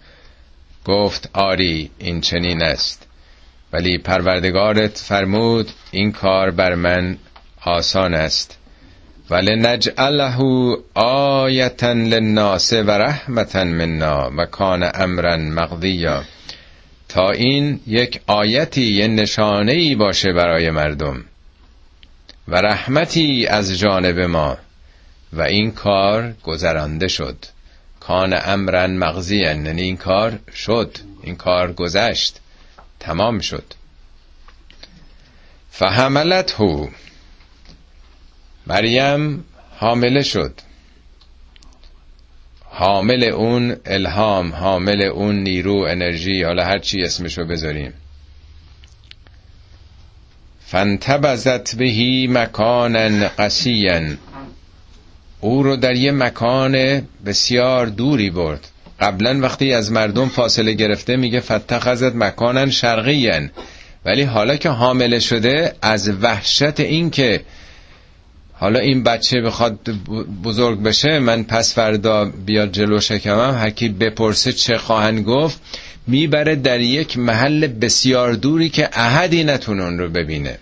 [0.85, 3.07] گفت آری این چنین است.
[3.75, 7.17] ولی پروردگارت فرمود این کار بر من
[7.65, 8.59] آسان است.
[9.31, 10.37] ولی نجعله
[10.95, 16.23] آیتا للناس و رحمتا منا و کان امرا مقضیا.
[17.09, 21.25] تا این یک آیتی یه نشانه ای باشه برای مردم.
[22.49, 24.57] و رحمتی از جانب ما.
[25.33, 27.37] و این کار گذرانده شد.
[28.01, 30.97] کان امرن مغزی یعنی این کار شد.
[31.23, 32.41] این کار گذشت.
[33.05, 33.65] تمام شد.
[35.71, 36.89] فحملت هو
[38.67, 39.45] مریم
[39.77, 40.61] حامله شد.
[42.71, 47.93] حامل اون الهام حامل اون نیرو انرژی حالا هر چی اسمشو بذاریم.
[50.67, 54.17] فانتبذت بهی مکانا قسیا.
[55.41, 58.69] او رو در یه مکان بسیار دوری برد.
[59.05, 63.51] قبلا وقتی از مردم فاصله گرفته میگه فتخذت مکانن شرقیین
[64.05, 67.41] ولی حالا که حامله شده از وحشت این که
[68.53, 69.79] حالا این بچه بخواد
[70.45, 75.61] بزرگ بشه من پس فردا بیاد جلو شکمم هرکی بپرسه چه خواهند گفت
[76.07, 80.59] می‌بره در یک محل بسیار دوری که احدی نتونه رو ببینه.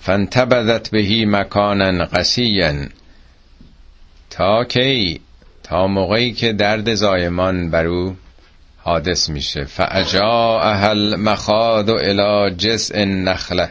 [0.00, 2.74] فانتبذت بهی مکانا قسیا.
[4.30, 5.20] تا کی؟
[5.72, 8.16] تا موقعی که درد زایمان بر او
[8.76, 9.66] حادث میشه.
[9.78, 13.68] اهل مخاد و جزء نخله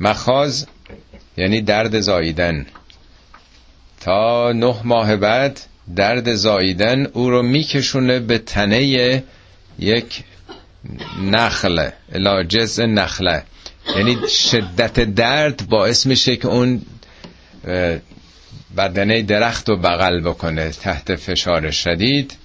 [0.00, 0.66] مخاز
[1.36, 2.66] یعنی درد زاییدن.
[4.00, 5.60] تا نه ماه بعد
[5.96, 9.22] درد زاییدن او رو میکشونه به تنه
[9.78, 10.24] یک
[11.22, 13.42] نخله الى جزء نخله
[13.96, 16.82] یعنی شدت درد باعث میشه که اون
[18.76, 22.36] بدنه درخت رو بغل بکنه تحت فشار شدید.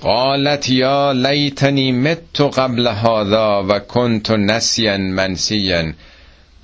[0.00, 5.92] قالت یا لیتنی مت قبل هذا و کنت نسیا منسیا.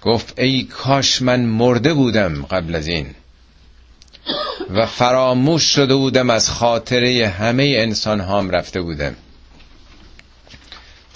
[0.03, 3.07] گفت ای کاش من مرده بودم قبل از این.
[4.71, 9.17] و فراموش شده بودم از خاطره همه انسان هام رفته بودم.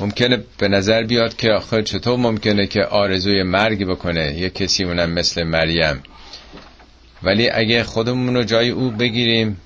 [0.00, 5.10] ممکنه به نظر بیاد که آخر چطور ممکنه که آرزوی مرگ بکنه؟ یه کسی اونم
[5.10, 6.02] مثل مریم.
[7.24, 9.56] ولی اگه خودمون رو جای او بگیریم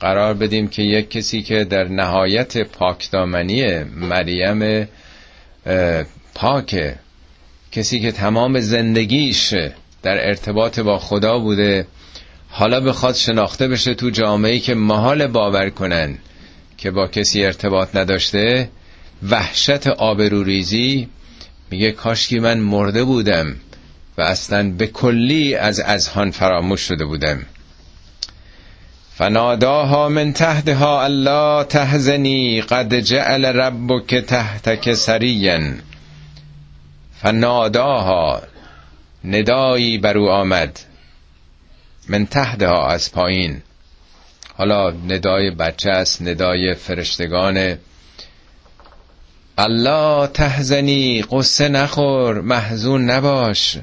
[0.00, 4.88] قرار بدیم که یک کسی که در نهایت پاکدامنی مریم
[6.34, 6.96] پاکه
[7.72, 9.54] کسی که تمام زندگیش
[10.02, 11.86] در ارتباط با خدا بوده
[12.48, 16.18] حالا بخواد شناخته بشه تو جامعه که محال باور کنن
[16.78, 18.68] که با کسی ارتباط نداشته
[19.30, 21.08] وحشت آبروریزی.
[21.70, 23.56] میگه کاشکی من مرده بودم.
[24.18, 27.46] و اصلا به کلی از ازهان فراموش شده بودم.
[29.14, 35.60] فناداها من تحتها الله تهزنی قد جعل ربک تحتک سریا.
[37.22, 38.42] فناداها
[39.24, 40.80] ندایی بر او آمد.
[42.08, 43.62] من تحتها از پایین.
[44.54, 47.78] حالا ندای بچه است ندای فرشتگان
[49.58, 53.78] الله تهزنی قصه نخور محزون نباش.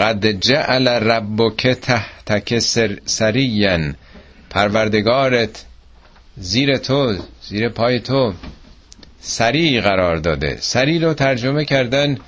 [0.00, 2.58] قد جعل ربک تحتک
[3.06, 3.94] سرین
[4.50, 5.64] پروردگارت
[6.36, 8.34] زیر تو زیر پای تو
[9.20, 10.56] سری قرار داده.
[10.60, 12.18] سری رو ترجمه کردن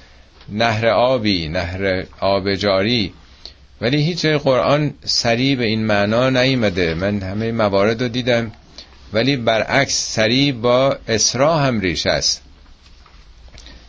[0.48, 3.12] نهر آبی نهر آب جاری.
[3.80, 8.52] ولی هیچ قرآن سری به این معنا نیمده من همه موارد رو دیدم
[9.12, 12.42] ولی برعکس سری با اسرا هم ریش است.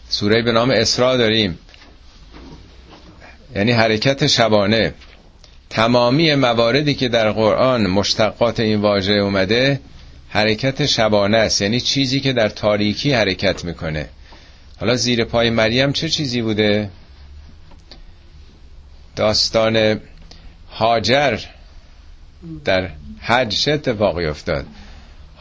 [0.10, 1.58] سوره به نام اسرا داریم.
[3.56, 4.94] یعنی حرکت شبانه.
[5.70, 9.80] تمامی مواردی که در قرآن مشتقات این واژه اومده
[10.30, 11.62] حرکت شبانه است.
[11.62, 14.10] یعنی چیزی که در تاریکی حرکت می‌کنه.
[14.80, 16.90] حالا زیر پای مریم چه چیزی بوده؟
[19.16, 20.00] داستان
[20.72, 21.40] هاجر
[22.66, 22.90] در
[23.22, 23.56] حج.
[23.56, 24.66] چه اتفاقی افتاد؟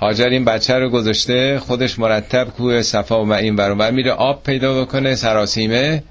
[0.00, 4.82] هاجر این بچه رو گذاشته خودش مرتب کوه صفا و این برون میره آب پیدا
[4.82, 6.02] بکنه سراسیمه.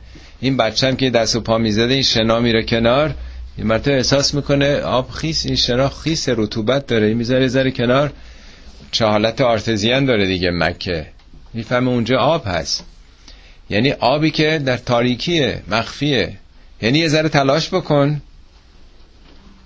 [0.41, 3.15] این بچه هم که دست و پا می‌زده این شنا میره کنار.
[3.57, 7.07] این مرتب احساس می‌کنه آب خیس این شنا خیس رطوبت داره.
[7.07, 8.13] این می‌ذاره ذره کنار.
[8.91, 11.07] چه حالت آرتزیان داره دیگه مکه.
[11.53, 12.85] می‌فهمه اونجا آب هست.
[13.69, 16.37] یعنی آبی که در تاریکیه مخفیه.
[16.81, 18.21] یعنی یه ذره تلاش بکن.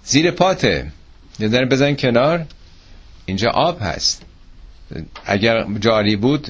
[0.03, 0.91] زیر پاته.
[1.39, 2.45] یه ذره بزن کنار.
[3.25, 4.23] اینجا آب هست.
[5.25, 6.47] اگر جاری بود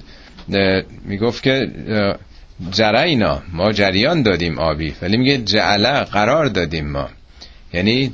[1.05, 1.71] می‌گفت که
[2.72, 7.10] جرینا ما جریان دادیم آبی ولی میگه جعله قرار دادیم ما.
[7.74, 8.14] یعنی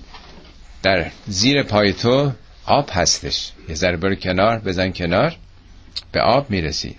[0.84, 2.32] در زیر پای تو
[2.66, 3.52] آب هستش.
[3.70, 5.36] یه ذره برو کنار بزن کنار
[6.12, 6.96] به آب می‌رسی.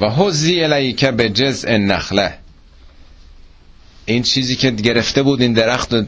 [0.00, 2.34] و حوزی الیک به جزء نخله
[4.06, 6.04] این چیزی که گرفته بود این درخت رو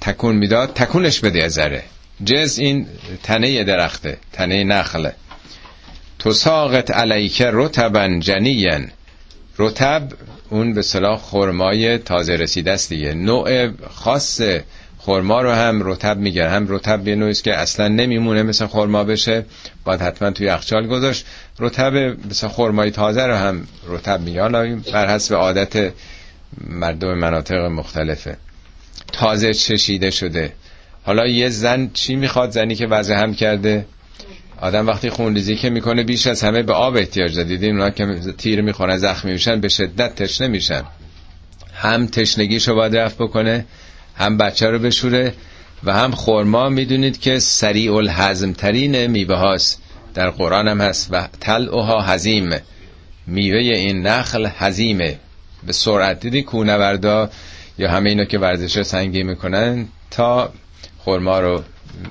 [0.00, 1.82] تکون می‌داد تکونش بده یه ذره.
[2.24, 2.86] جز این
[3.22, 5.12] تنه درخته تنه نخله
[6.18, 8.90] تو ساقت علیک رتبن جنین
[9.58, 10.08] رتب
[10.50, 13.14] اون به صلاح خرمای تازه رسیده است دیگه.
[13.14, 14.40] نوع خاص
[14.98, 16.48] خرما رو هم رتب میگن.
[16.48, 19.44] هم رتب یه نوعیست که اصلا نمیمونه مثل خرما بشه.
[19.84, 21.26] باید حتما توی یخچال گذاشت.
[21.58, 21.94] رتب
[22.30, 24.76] مثل خرمای تازه رو هم رتب میگن.
[24.92, 25.92] بر حسب عادت
[26.68, 28.36] مردم مناطق مختلفه.
[29.12, 30.52] تازه چشیده شده.
[31.04, 33.86] حالا یه زن چی می‌خواد؟ زنی که وضع هم کرده.
[34.60, 37.48] آدم وقتی خونریزی که می‌کنه بیش از همه به آب احتیاج داره.
[37.48, 40.82] دیدین اونا که تیر می‌خورن زخمی میشن به شدت تشنه میشن.
[41.74, 43.66] هم تشنگیشو باید رفت بکنه
[44.16, 45.34] هم بچه رو بشوره
[45.84, 49.82] و هم خورما می‌دونید که سریع الحزم ترین میوه هاست.
[50.14, 52.50] در قرآن هم هست و تلعها حزیم.
[53.26, 55.18] میوه این نخل حزیمه.
[55.66, 57.30] به سرعت دیدی کونوردا
[57.78, 60.52] یا همه اینا که ورزش سنگی می‌کنن تا
[60.98, 61.62] خورما رو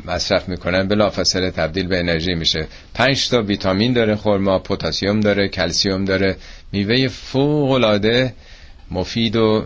[0.05, 2.67] مصرف می‌کنن بلافاصله تبدیل به انرژی میشه.
[2.93, 6.38] پنج تا ویتامین داره خورما پتاسیم داره کلسیوم داره.
[6.71, 8.34] میوه فوق العاده
[8.91, 9.65] مفید و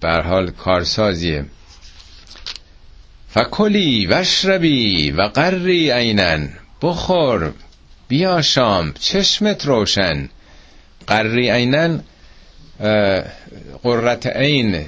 [0.00, 1.44] به حال کارسازیه.
[3.28, 6.48] فکلی وشربی و قری عینن.
[6.82, 7.52] بخور
[8.08, 10.28] بیا شام چشمت روشن.
[11.06, 12.00] قری عینن
[13.82, 14.86] قررت عین.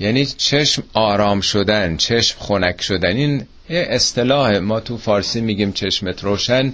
[0.00, 3.16] یعنی چشم آرام شدن چشم خنک شدن.
[3.16, 6.72] این یه اصطلاح ما تو فارسی میگیم چشمت روشن.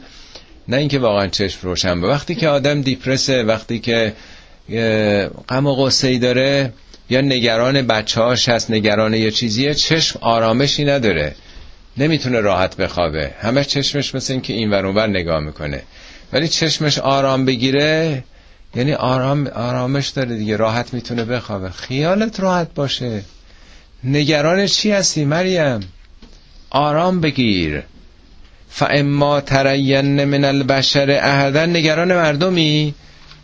[0.69, 4.13] نه اینکه واقعا چشم روشن به وقتی که آدم دیپرسه وقتی که
[5.49, 6.73] غم و غصه ای داره
[7.11, 11.35] یا نگران بچه هاش هست نگران یه چیزیه چشم آرامشی نداره.
[11.97, 13.31] نمی‌تونه راحت بخوابه.
[13.41, 15.83] همه چشمش مثل اینکه این ور نگاه می‌کنه.
[16.33, 18.25] ولی چشمش آرام بگیره
[18.77, 21.71] یعنی آرام آرامش داره دیگه راحت می‌تونه بخوابه.
[21.71, 23.23] خیالت راحت باشه.
[24.05, 25.81] نگران چی هستی مریم؟
[26.71, 27.83] آرام بگیر.
[28.71, 32.95] فاما ترین من البشر احدا نگران مردمی؟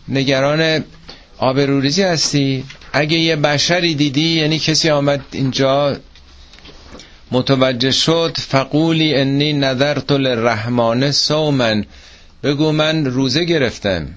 [0.09, 0.85] نگران
[1.39, 5.97] آبروریزی هستی؟ اگه یه بشری دیدی یعنی کسی آمد اینجا
[7.31, 11.85] متوجه شد فقولی انی نظرت للرحمن سومن
[12.43, 14.09] بگو من روزه گرفتم.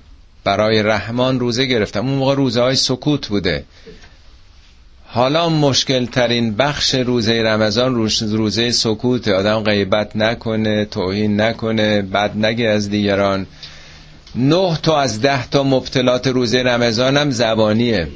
[0.43, 2.07] برای رحمان روزه گرفتم.
[2.07, 3.63] اون موقع روزه های سکوت بوده.
[5.05, 12.67] حالا مشکل ترین بخش روزه رمضان روزه سکوت آدم غیبت نکنه توهین نکنه بد نگه
[12.67, 13.47] از دیگران.
[14.35, 18.07] نه تا از ده تا مبتلات روزه رمضان هم زبانیه.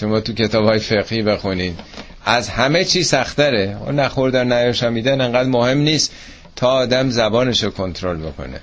[0.00, 1.74] شما تو کتاب های فقهی بخونین.
[2.24, 3.76] از همه چی سختره.
[3.86, 6.12] و نخوردن نیاشمیدن انقدر مهم نیست
[6.56, 8.60] تا آدم زبانش رو کنترل بکنه.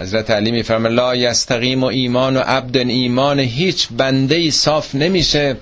[0.00, 5.56] حضرت علی میفرمه لا یستقیم و ایمان و عبد ایمان هیچ بنده ای صاف نمیشه.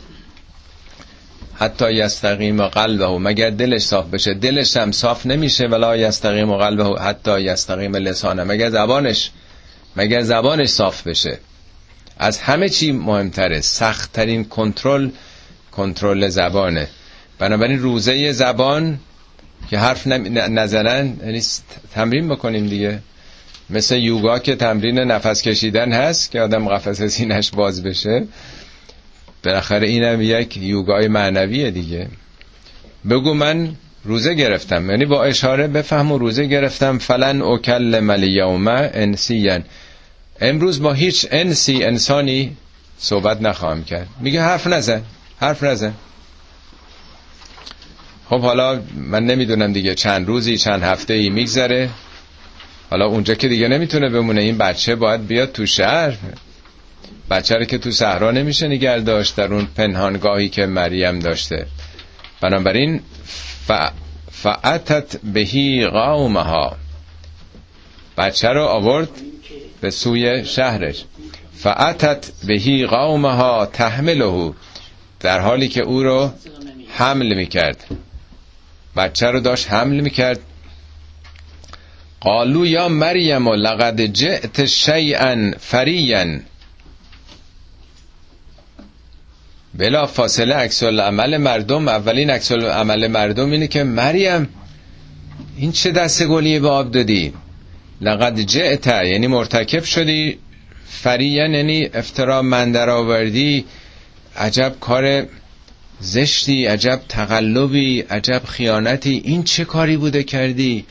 [1.55, 4.34] حتی یستقیم و قلبه مگر دلش صاف بشه.
[4.34, 8.45] دلش هم صاف نمیشه ولا یستقیم و قلبه حتی یستقیم لسانه.
[8.45, 9.30] مگر زبانش
[9.97, 11.39] مگر زبانش صاف بشه.
[12.18, 13.61] از همه چی مهمتره.
[13.61, 15.09] سختترین کنترل
[15.72, 16.89] کنترل زبانه.
[17.39, 18.99] بنابراین روزه زبان
[19.70, 21.43] که حرف نزنن یعنی
[21.95, 23.01] تمرین بکنیم دیگه.
[23.71, 28.25] مثل یوگا که تمرین نفس کشیدن هست که آدم قفس سینش باز بشه.
[29.45, 32.09] بالاخره اینم یک یوگای معنویه دیگه.
[33.11, 34.91] بگو من روزه گرفتم.
[34.91, 36.99] یعنی با اشاره بفهم و روزه گرفتم.
[36.99, 39.62] فلن اوکل ملیوم انسیین
[40.41, 42.57] امروز با هیچ انسی انسانی
[42.99, 44.09] صحبت نخواهم کرد.
[44.21, 45.03] میگه حرف نزن.
[45.41, 45.93] حرف نزن.
[48.31, 51.91] خب حالا من نمی‌دونم دیگه چند روزی چند هفته ای میگذره.
[52.97, 56.16] حالا اونجا که دیگه نمی‌تونه بمونه این بچه باید بیاد تو شهر.
[57.30, 61.66] بچه رو که تو صحرا نمیشه نگر داشت در اون پنهانگاهی که مریم داشته.
[62.40, 63.01] بنابراین
[63.66, 63.72] ف...
[64.32, 66.76] فعتت بهی قومها.
[68.18, 69.09] بچه رو آورد
[69.80, 71.05] به سوی شهرش.
[71.55, 74.53] فعتت بهی قومها تحمله
[75.20, 76.30] در حالی که او رو
[76.88, 77.84] حمل می‌کرد.
[78.97, 80.40] بچه رو داشت حمل می‌کرد.
[82.27, 86.24] قالو یا مریم لقد جئت شیئا فریا.
[89.74, 94.49] بلا فاصله عکس عمل مردم اولین عکس عمل مردم اینه که مریم
[95.57, 97.33] این چه دست گلی به آب دادی؟
[98.01, 100.39] لقد جئت یعنی مرتکب شدی.
[100.89, 103.64] فریا یعنی افترا مندر آوردی
[104.37, 105.27] عجب کار
[106.01, 109.22] زشتی عجب تقلبی عجب خیانتی.
[109.24, 110.85] این چه کاری بوده کردی؟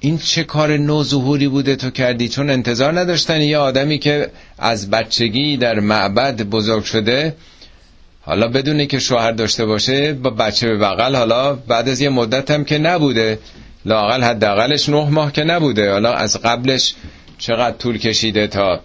[0.00, 5.56] این چه کار نوظهوری بوده تو کردی؟ چون انتظار نداشتن یه آدمی که از بچگی
[5.56, 7.34] در معبد بزرگ شده
[8.20, 12.50] حالا بدونه که شوهر داشته باشه با بچه به بغل حالا بعد از یه مدت
[12.50, 13.38] هم که نبوده
[13.84, 15.92] لاقل حداقلش نه ماه که نبوده.
[15.92, 16.94] حالا از قبلش
[17.38, 18.80] چقدر طول کشیده تا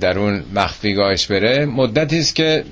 [0.00, 2.64] در اون مخفیگاهش بره؟ مدتی است که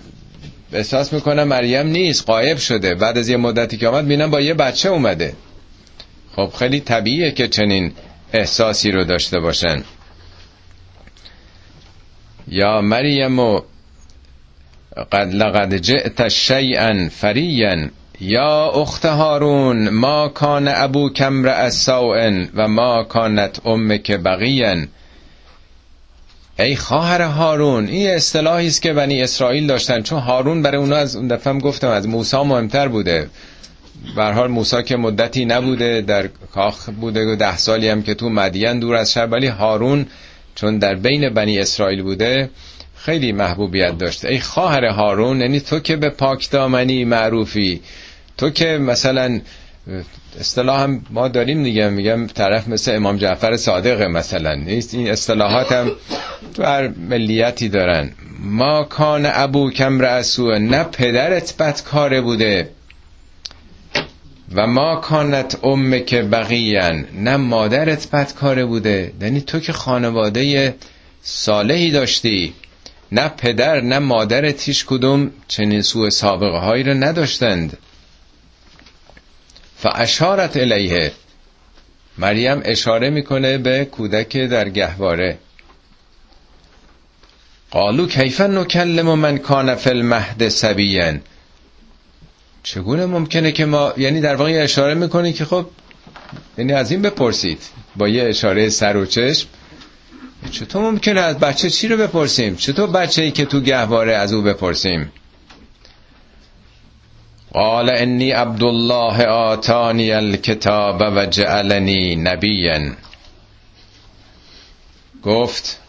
[0.72, 2.94] احساس می‌کنه مریم نیست قایب شده.
[2.94, 5.32] بعد از یه مدتی که آمد بینم با یه بچه اومده.
[6.36, 7.92] خب خیلی طبیعیه که چنین
[8.32, 9.84] احساسی رو داشته باشن.
[12.48, 13.60] یا مریم و
[15.12, 17.88] قد لقد جئت شیئا فریا.
[18.20, 24.86] یا اخت هارون ما کان ابو کمر السوء و ما کانت امک بقیا
[26.58, 31.16] ای خواهر هارون این اصطلاحی است که بنی اسرائیل داشتن چون هارون برای اونا از
[31.16, 33.30] اون دفعه گفتم از موسی مهمتر بوده.
[34.16, 38.80] حال موسی که مدتی نبوده در کاخ بوده و ده سالی هم که تو مدین
[38.80, 40.06] دور از شهر ولی هارون
[40.54, 42.50] چون در بین بنی اسرائیل بوده
[42.96, 47.80] خیلی محبوبیت داشته ای خواهر هارون یعنی تو که به پاک دامنی معروفی
[48.36, 49.40] تو که مثلا
[50.40, 54.54] اصطلاح هم ما داریم دیگه میگم طرف مثل امام جعفر صادقه مثلا.
[54.54, 55.90] نیست این اصطلاحات هم
[56.54, 58.10] تو هر ملیتی دارن.
[58.40, 62.68] ما کان ابو کم رسو نه پدرت بدکاره بوده.
[64.54, 70.74] و ما کانت ام که بقیین نه مادرت بدکاره بوده یعنی تو که خانواده
[71.22, 72.54] صالحی داشتی
[73.12, 77.78] نه پدر نه مادرت هیچ کدوم چنین سوء سابقه هایی رو نداشتند.
[79.76, 81.12] فاشارت الیه.
[82.18, 85.38] مریم اشاره می‌کنه به کودک در گهواره
[87.70, 91.20] قالو کیف نکلم من کان فی المهد سبیین
[92.62, 95.66] چگونه ممکنه که ما یعنی در واقع اشاره می‌کنه که خب
[96.58, 97.62] یعنی از این بپرسید.
[97.96, 99.48] با یه اشاره سر و چشم.
[100.50, 104.42] چطور ممکنه از بچه چی رو بپرسیم؟ چطور بچه ای که تو گهواره از او
[104.42, 105.12] بپرسیم؟
[107.52, 112.90] قال انی عبدالله آتانی الکتاب و جعلنی نبیا
[115.22, 115.80] گفت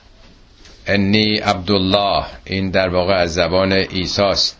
[0.87, 2.25] انی عبدالله.
[2.45, 4.58] این در واقع از زبان ایساست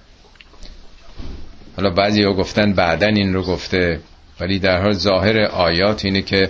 [1.80, 4.00] حالا بعضی ها گفتن بعدا این رو گفته
[4.40, 6.50] ولی در حال ظاهر آیات اینه که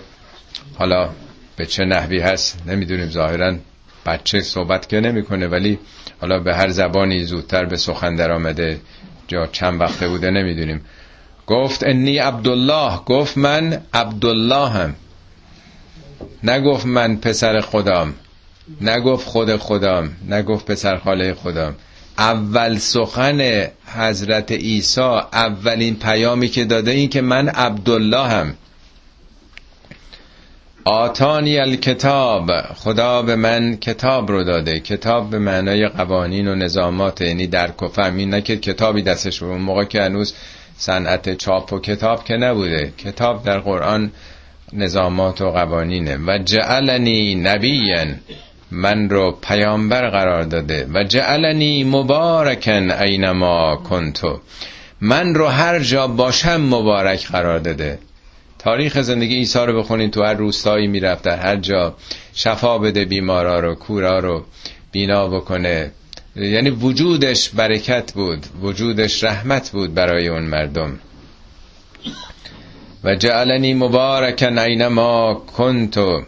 [0.77, 1.09] حالا
[1.55, 3.09] به چه نحوی هست نمی‌دونیم.
[3.09, 3.55] ظاهرا
[4.05, 5.79] بچه صحبت که نمی‌کنه ولی
[6.21, 8.79] حالا به هر زبانی زودتر به سخن در آمده
[9.27, 10.81] جا چند وقته بوده نمی‌دونیم.
[11.47, 14.95] گفت انی عبدالله گفت من عبدالله هم
[16.43, 18.13] نگفت من پسر خدام
[18.81, 21.75] نگفت خود خدام نگفت پسر خاله خدام
[22.19, 23.67] اول سخن
[23.97, 25.01] حضرت عیسی
[25.33, 28.53] اولین پیامی که داده این که من عبدالله هم
[30.85, 34.79] آتانی الکتاب خدا به من کتاب رو داده.
[34.79, 38.17] کتاب به معنای قوانین و نظامات یعنی درک و فهم.
[38.17, 40.33] این نه که کتابی دستش اون موقع که هنوز
[40.77, 42.93] صنعت چاپ و کتاب که نبوده.
[42.97, 44.11] کتاب در قرآن
[44.73, 46.17] نظامات و قوانینه.
[46.27, 48.15] و جعلنی نبیین
[48.71, 54.39] من رو پیامبر قرار داده و جعلنی مبارکن اینما کنتو.
[55.01, 57.99] من رو هر جا باشم مبارک قرار داده.
[58.59, 61.95] تاریخ زندگی عیسی رو بخونین تو هر روستایی می‌رفت در هر جا
[62.33, 64.45] شفا بده بیمارا رو کورا رو
[64.91, 65.91] بینا بکنه.
[66.35, 70.99] یعنی وجودش برکت بود وجودش رحمت بود برای اون مردم.
[73.03, 76.21] و جعلنی مبارکن اینما کنتو.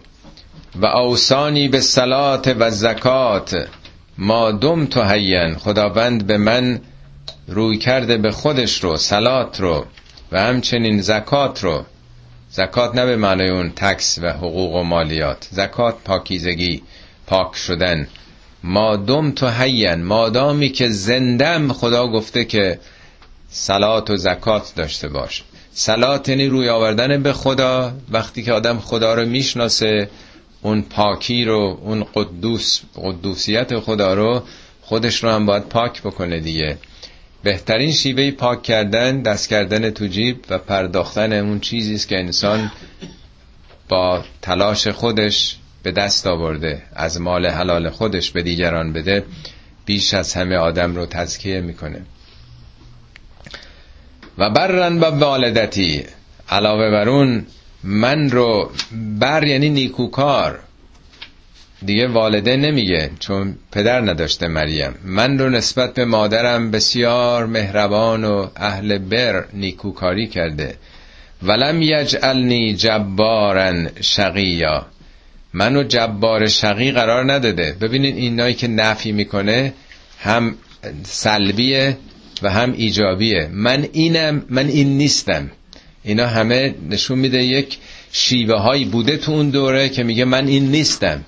[0.76, 3.68] و اوسانی به سلات و زکات.
[4.18, 6.82] ما دم تو هین خداوند به من
[7.48, 9.86] روی کرده به خودش رو سلات رو
[10.32, 11.86] و همچنین زکات رو.
[12.50, 15.48] زکات نه به معنای اون تکس و حقوق و مالیات.
[15.52, 16.82] زکات پاکیزگی
[17.28, 18.08] پاک شدن.
[18.64, 22.80] مادم تو حین مادامی که زندم خدا گفته که
[23.50, 25.44] سلات و زکات داشته باش.
[25.74, 27.94] سلات یعنی روی آوردن به خدا.
[28.12, 30.10] وقتی که آدم خدا رو می‌شناسه
[30.62, 34.44] اون پاکی رو اون قدوس قدوسیت خدا رو
[34.82, 36.78] خودش رو هم باید پاک بکنه دیگه.
[37.44, 42.72] بهترین شیوه پاک کردن دست کردن تو جیب و پرداختن اون چیزی است که انسان
[43.90, 49.26] با تلاش خودش به دست آورده از مال حلال خودش به دیگران بده
[49.86, 52.02] بیش از همه آدم رو تزکیه می‌کنه.
[54.38, 56.04] و برن با والدتی
[56.50, 57.46] علاوه بر اون
[57.84, 58.72] من رو
[59.20, 60.60] بر یعنی نیکوکار.
[61.86, 64.94] دیگه والده نمیگه چون پدر نداشته مریم.
[65.06, 70.76] من رو نسبت به مادرم بسیار مهربان و اهل بر نیکوکاری کرده.
[71.44, 74.86] ولم یجعلنی جبارن شقیا.
[75.54, 77.76] منو جبار شقی قرار نداده.
[77.82, 79.74] ببینید اینایی که نفی می‌کنه
[80.20, 80.56] هم
[81.04, 81.98] سلبیه
[82.42, 83.50] و هم ایجابیه.
[83.52, 85.52] من اینم من این نیستم.
[86.04, 87.78] اینا همه نشون میده یک
[88.12, 91.26] شیوه هایی بوده تو اون دوره که میگه من این نیستم.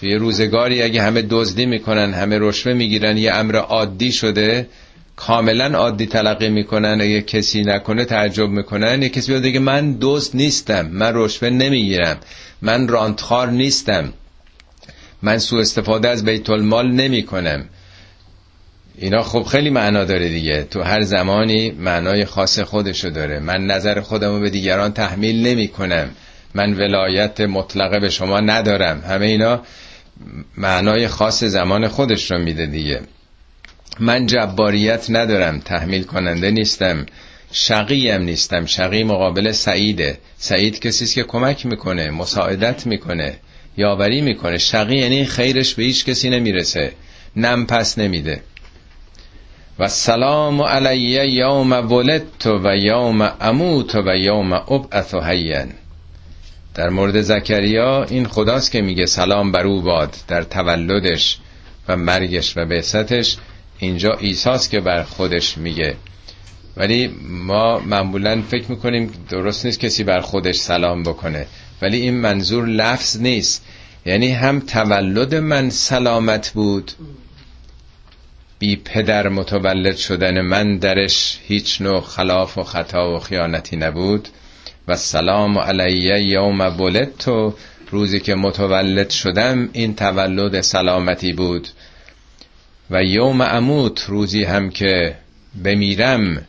[0.00, 4.68] توی روزگاری اگه همه دزدی می‌کنن همه رشوه می‌گیرن یه امر عادی شده
[5.16, 9.02] کاملا عادی تلقی می‌کنن اگه کسی نکنه تعجب می‌کنن.
[9.02, 12.16] یه کسی بیاد من دزد نیستم من رشوه نمی‌گیرم
[12.62, 14.12] من رانتخار نیستم
[15.22, 17.68] من سوء استفاده از بیت المال نمی کنم
[18.98, 20.62] اینا خب خیلی معنا داره دیگه.
[20.70, 23.38] تو هر زمانی معنای خاص خودشو داره.
[23.38, 26.10] من نظر خودمو به دیگران تحمیل نمی کنم
[26.54, 29.00] من ولایت مطلقه به شما ندارم.
[29.00, 29.62] همه اینا
[30.56, 33.00] معنای خاص زمان خودش رو میده دیگه.
[34.00, 35.60] من جباریت ندارم.
[35.60, 37.06] تحمیل کننده نیستم.
[37.52, 38.66] شقی هم نیستم.
[38.66, 40.18] شقی مقابل سعیده.
[40.38, 43.36] سعید کسی است که کمک می‌کنه مساعدت می‌کنه
[43.76, 44.58] یاوری می‌کنه.
[44.58, 46.92] شقی یعنی خیرش به هیچ کسی نمی‌رسه.
[47.36, 48.40] نم پس نمیده.
[49.78, 55.64] و سلام علی یوم ولدت و یوم اموت و یوم ابعث حیا.
[56.74, 61.38] در مورد زکریا این خداست که میگه سلام بر او باد در تولدش
[61.88, 63.36] و مرگش و بعثتش.
[63.78, 65.96] اینجا ایساست که بر خودش میگه.
[66.76, 71.46] ولی ما معمولا فکر می‌کنیم درست نیست کسی بر خودش سلام بکنه.
[71.82, 73.64] ولی این منظور لفظ نیست.
[74.06, 76.92] یعنی هم تولد من سلامت بود
[78.58, 84.28] بی پدر متولد شدن من درش هیچ نوع خلاف و خطا و خیانتی نبود.
[84.88, 87.28] و سلام علیه یوم ولدت.
[87.90, 91.68] روزی که متولد شدم این تولد سلامتی بود.
[92.90, 95.16] و یوم اموت روزی هم که
[95.64, 96.46] بمیرم.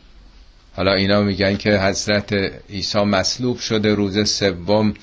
[0.76, 2.32] حالا اینا میگن که حضرت
[2.70, 4.94] عیسی مصلوب شده روز سوم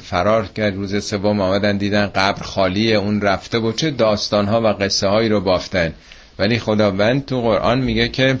[0.00, 4.66] فرار کرد روز سوم آمدن دیدن قبر خالیه اون رفته و چه داستان ها و
[4.66, 5.94] قصه هایی رو بافتن.
[6.38, 8.38] ولی خداوند تو قرآن میگه که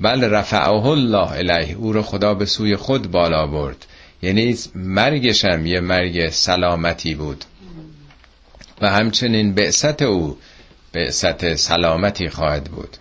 [0.00, 3.86] بل رفعه الله الیه او رو خدا به سوی خود بالا برد.
[4.22, 7.44] یعنی مرگش هم یه مرگ سلامتی بود.
[8.80, 10.38] و همچنین بعثت او
[10.92, 12.96] بعثت سلامتی خواهد بود.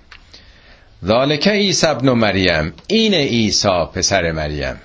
[1.05, 4.75] ذالک عیسی ابن مریم این عیسی پسر مریم.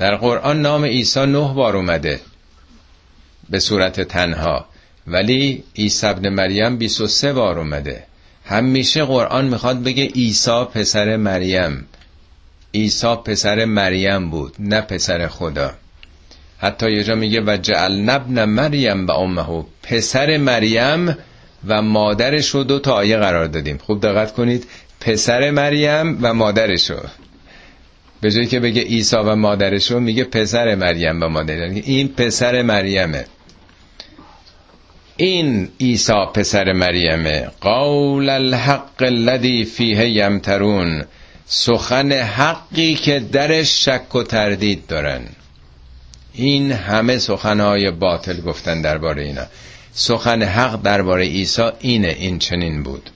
[0.00, 2.20] در قرآن نام عیسی نه بار اومده
[3.50, 4.66] به صورت تنها
[5.06, 8.04] ولی عیسی ابن مریم 23 بار اومده.
[8.44, 11.86] همیشه قرآن می‌خواد بگه عیسی پسر مریم.
[12.74, 15.72] عیسی پسر مریم بود نه پسر خدا.
[16.58, 19.64] حتی یه جا میگه و جعل نبن مریم و امهو.
[19.82, 21.16] پسر مریم
[21.66, 23.78] و مادرش رو دو تا آیه قرار دادیم.
[23.78, 24.66] خوب دقت کنید.
[25.00, 27.00] پسر مریم و مادرشو.
[28.20, 31.82] به جایی که بگه عیسی و مادرشو میگه پسر مریم و مادرش.
[31.84, 33.24] این پسر مریمه.
[35.16, 37.50] این عیسی پسر مریمه.
[37.60, 41.04] قول الحق الذی فیه یمترون.
[41.46, 45.20] سخن حقی که درش شک و تردید دارن.
[46.34, 49.46] این همه سخنهای باطل گفتن درباره اینا.
[49.92, 53.10] سخن حق درباره عیسی اینه این چنین بود.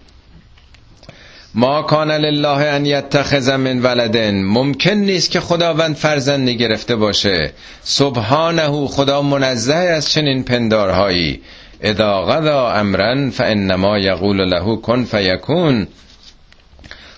[1.56, 4.42] ما کان لله ان یتخذ من ولدن.
[4.42, 7.52] ممکن نیست که خداوند فرزندی گرفته باشه.
[7.82, 11.40] سبحانه خدا منزه از چنین پندارهایی.
[11.80, 15.86] اذا غذا امرا فانما یقول له کن فیکون.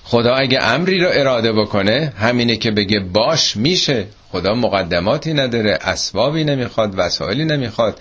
[0.04, 4.04] خدا اگه امری رو اراده بکنه همینه که بگه باش میشه.
[4.32, 8.00] خدا مقدماتی نداره اسبابی نمی‌خواد وسایلی نمی‌خواد.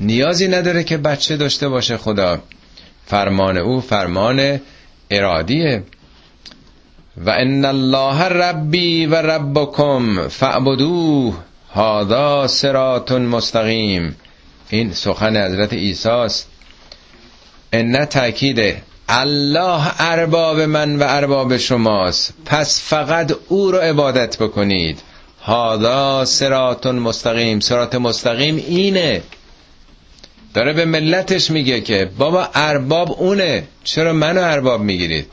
[0.00, 2.38] نیازی نداره که بچه داشته باشه خدا.
[3.06, 4.60] فرمان او فرمان
[5.10, 5.82] ارادیه.
[7.16, 11.34] و ان الله ربی و ربکم فعبدوه
[11.74, 14.16] هذا صراط مستقیم.
[14.70, 16.48] این سخن حضرت عیسی است
[17.72, 22.34] ان تاکیده الله ارباب من و ارباب شماست.
[22.46, 25.02] پس فقط او رو عبادت بکنید.
[25.42, 27.60] هادا سرات مستقیم.
[27.60, 29.22] سرات مستقیم اینه
[30.56, 33.64] داره به ملتش میگه که بابا ارباب اونه.
[33.84, 35.26] چرا منو ارباب می‌گیرید؟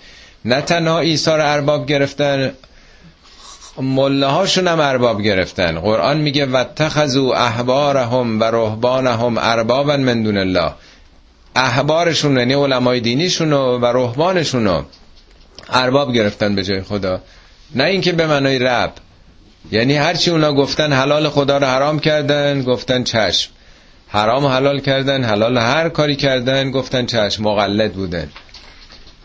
[0.45, 2.53] نه تنها عیسی رو ارباب گرفتن
[3.77, 5.79] مله هاشون هم ارباب گرفتن.
[5.79, 10.71] قرآن میگه واتخذوا احبارهم و رهبانهم اربابا من دون الله.
[11.55, 14.85] احبارشون یعنی علمای دینیشون و رهبانشون
[15.69, 17.21] ارباب گرفتن به جای خدا.
[17.75, 18.93] نه اینکه به معنای رب.
[19.71, 23.52] یعنی هرچی اونا گفتن حلال خدا رو حرام کردن گفتن چشم.
[24.13, 28.29] حرام حلال کردن حلال هر کاری کردن گفتن چشم مقلد بودن.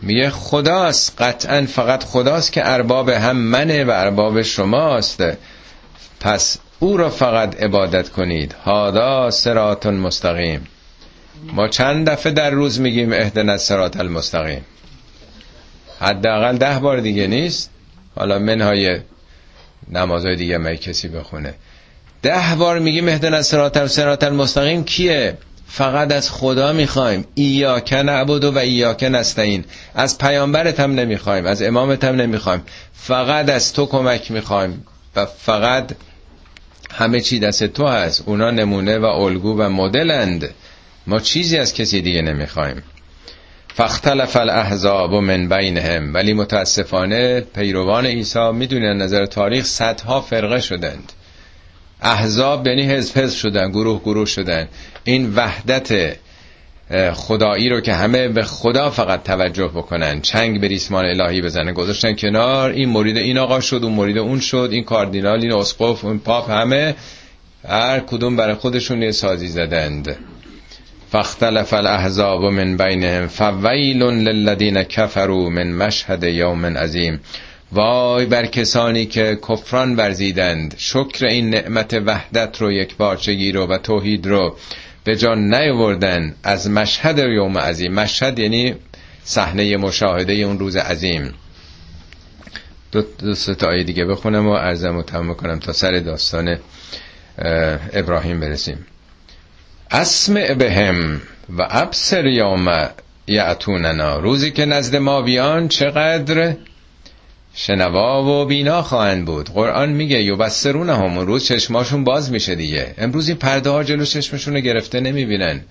[0.01, 5.23] میگه خداست قطعا فقط خداست که ارباب هم منه و ارباب شماست.
[6.19, 8.53] پس او را فقط عبادت کنید.
[8.65, 10.67] هادا سرات مستقیم.
[11.53, 14.65] ما چند دفعه در روز میگیم اهدنا سرات المستقیم.
[15.99, 17.69] حداقل ده بار دیگه نیست؟
[18.15, 18.99] حالا منهای
[19.91, 21.53] نمازهای دیگه می کسی بخونه.
[22.21, 24.83] ده بار میگیم اهدنا سرات سرات المستقیم.
[24.83, 27.25] کیه؟ فقط از خدا می‌خوایم.
[27.35, 29.65] ایاک نعبد و ایاک نستعین.
[29.95, 31.45] از پیامبرت هم نمی‌خوایم.
[31.45, 32.63] از امامت هم نمی‌خوایم.
[32.93, 34.85] فقط از تو کمک می‌خوایم.
[35.15, 35.91] و فقط
[36.91, 38.23] همه چی دست تو هست.
[38.25, 40.49] اونا نمونه و الگو و مدلند.
[41.07, 42.83] ما چیزی از کسی دیگه نمی‌خوایم.
[43.75, 46.13] فاختلف الاحزاب من بینهم.
[46.13, 51.11] ولی متاسفانه پیروان عیسی می‌دونن نظر تاریخ صدها فرقه شدند.
[52.01, 54.67] احزاب یعنی حزب حزب شدن گروه گروه شدن.
[55.03, 56.15] این وحدت
[57.13, 60.21] خدایی رو که همه به خدا فقط توجه بکنن.
[60.21, 61.71] چنگ به ریسمان الهی بزنه.
[61.73, 62.69] گذاشتن کنار.
[62.69, 64.69] این مرید این آقا شد اون مرید اون شد.
[64.71, 66.95] این کاردینال این اسقف اون پاپ همه
[67.67, 70.17] هر کدوم برای خودشون یه سازی زدند.
[71.11, 73.27] فاختلف الاحزاب من بینهم.
[73.27, 77.19] فویل للذین کفروا من مشهد یوم عظیم.
[77.71, 83.77] وای بر کسانی که کفران ورزیدند شکر این نعمت وحدت رو یک بارچگی رو و
[83.77, 84.55] توحید رو
[85.03, 87.93] به جان نیاوردن از مشهد یوم عظیم.
[87.93, 88.75] مشهد یعنی
[89.23, 91.33] صحنه مشاهده اون روز عظیم.
[92.91, 96.57] دو, دو تا آیه دیگه بخونم و عرضم و تمام کنم تا سر داستان
[97.93, 98.85] ابراهیم برسیم.
[99.91, 101.21] اسمع بهم
[101.57, 102.89] و ابصر یوم
[103.27, 104.19] یعتوننا.
[104.19, 106.55] روزی که نزد ما بیان چقدر
[107.61, 109.49] شنوا و بینا خواهند بود.
[109.49, 112.93] قرآن میگه یبصرون هم روز چشماشون باز میشه دیگه.
[112.97, 115.61] امروز این پرده ها جلو چشمشون رو گرفته نمی‌بینن.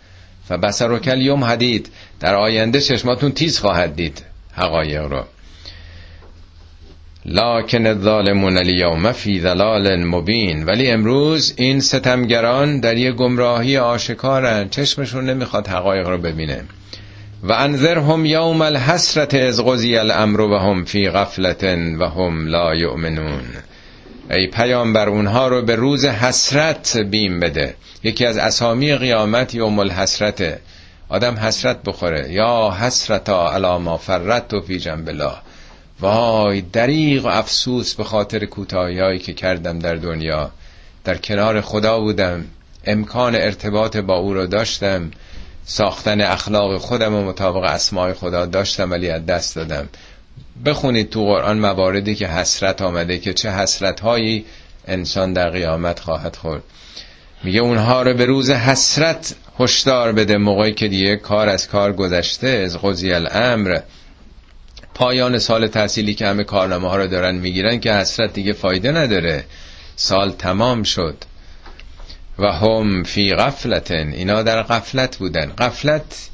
[0.51, 1.89] و بسر و کل یوم حدید.
[2.21, 4.23] در آینده چشماتون تیز خواهد دید.
[4.53, 5.25] حقایق رو.
[7.27, 10.65] لاکن الظالمون الیوم فی ضلال مبین.
[10.65, 16.65] ولی امروز این ستمگران در یه گمراهی آشکارن چشمشون نمی‌خواد حقایق رو ببینه.
[17.43, 21.65] و انذرهم یوم الحسرت از غزی الامر و هم فی غفلت
[21.99, 23.43] و هم لا یؤمنون.
[24.31, 27.75] ای پیامبر اونها رو به روز حسرت بیم بده.
[28.03, 30.59] یکی از اسامی قیامت یوم الحسرته
[31.09, 32.33] آدم حسرت بخوره.
[32.33, 35.35] یا حسرتا علی ما فرت و فی جنب الله.
[36.01, 40.51] وای دریغ و افسوس به خاطر کوتاهیایی که کردم در دنیا.
[41.05, 42.45] در کنار خدا بودم.
[42.85, 45.11] امکان ارتباط با او رو داشتم.
[45.71, 49.89] ساختن اخلاق خودم و مطابق اسماع خدا داشتم ولی از دست دادم.
[50.65, 54.45] بخونید تو قرآن مواردی که حسرت آمده که چه حسرت هایی
[54.87, 56.63] انسان در قیامت خواهد خورد.
[57.45, 60.37] میگه اونها رو به روز حسرت هشدار بده.
[60.37, 63.81] موقعی که دیگه کار از کار گذشته از قضی الامر
[64.95, 69.45] پایان سال تحصیلی که همه کارنامه ها رو دارن می‌گیرن که حسرت دیگه فایده نداره.
[69.97, 71.17] سال تمام شد.
[72.39, 74.13] و هم فی غفلتن.
[74.13, 75.53] اینا در غفلت بودن.
[75.59, 76.29] غفلت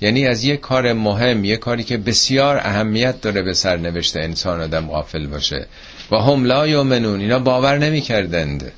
[0.00, 4.86] یعنی از یک کار مهم یک کاری که بسیار اهمیت داره به سرنوشت انسان آدم
[4.86, 5.66] غافل باشه.
[6.10, 8.72] و هم لا یومنون اینا باور نمی کردند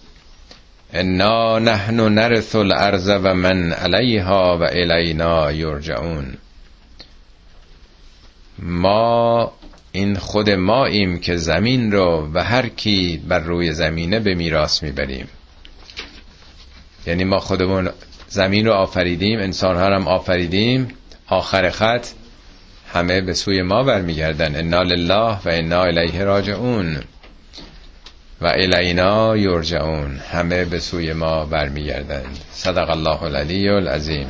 [0.93, 6.37] انا نحن نرث الارض و من علیها و الینا یرجعون.
[8.59, 9.53] ما
[9.93, 15.29] این خود ماییم که زمین رو و هر کی بر روی زمینه به میراث می‌بریم.
[17.07, 17.91] یعنی ما خودمون
[18.29, 20.89] زمین رو آفریدیم انسان ها هم آفریدیم
[21.27, 22.07] آخر خط
[22.93, 24.57] همه به سوی ما برمیگردن.
[24.57, 26.97] انا لله و انا الیه راجعون
[28.41, 30.21] و الینا یرجعون.
[30.33, 34.27] همه به سوی ما برمیگردند صدق الله العلی العظیم.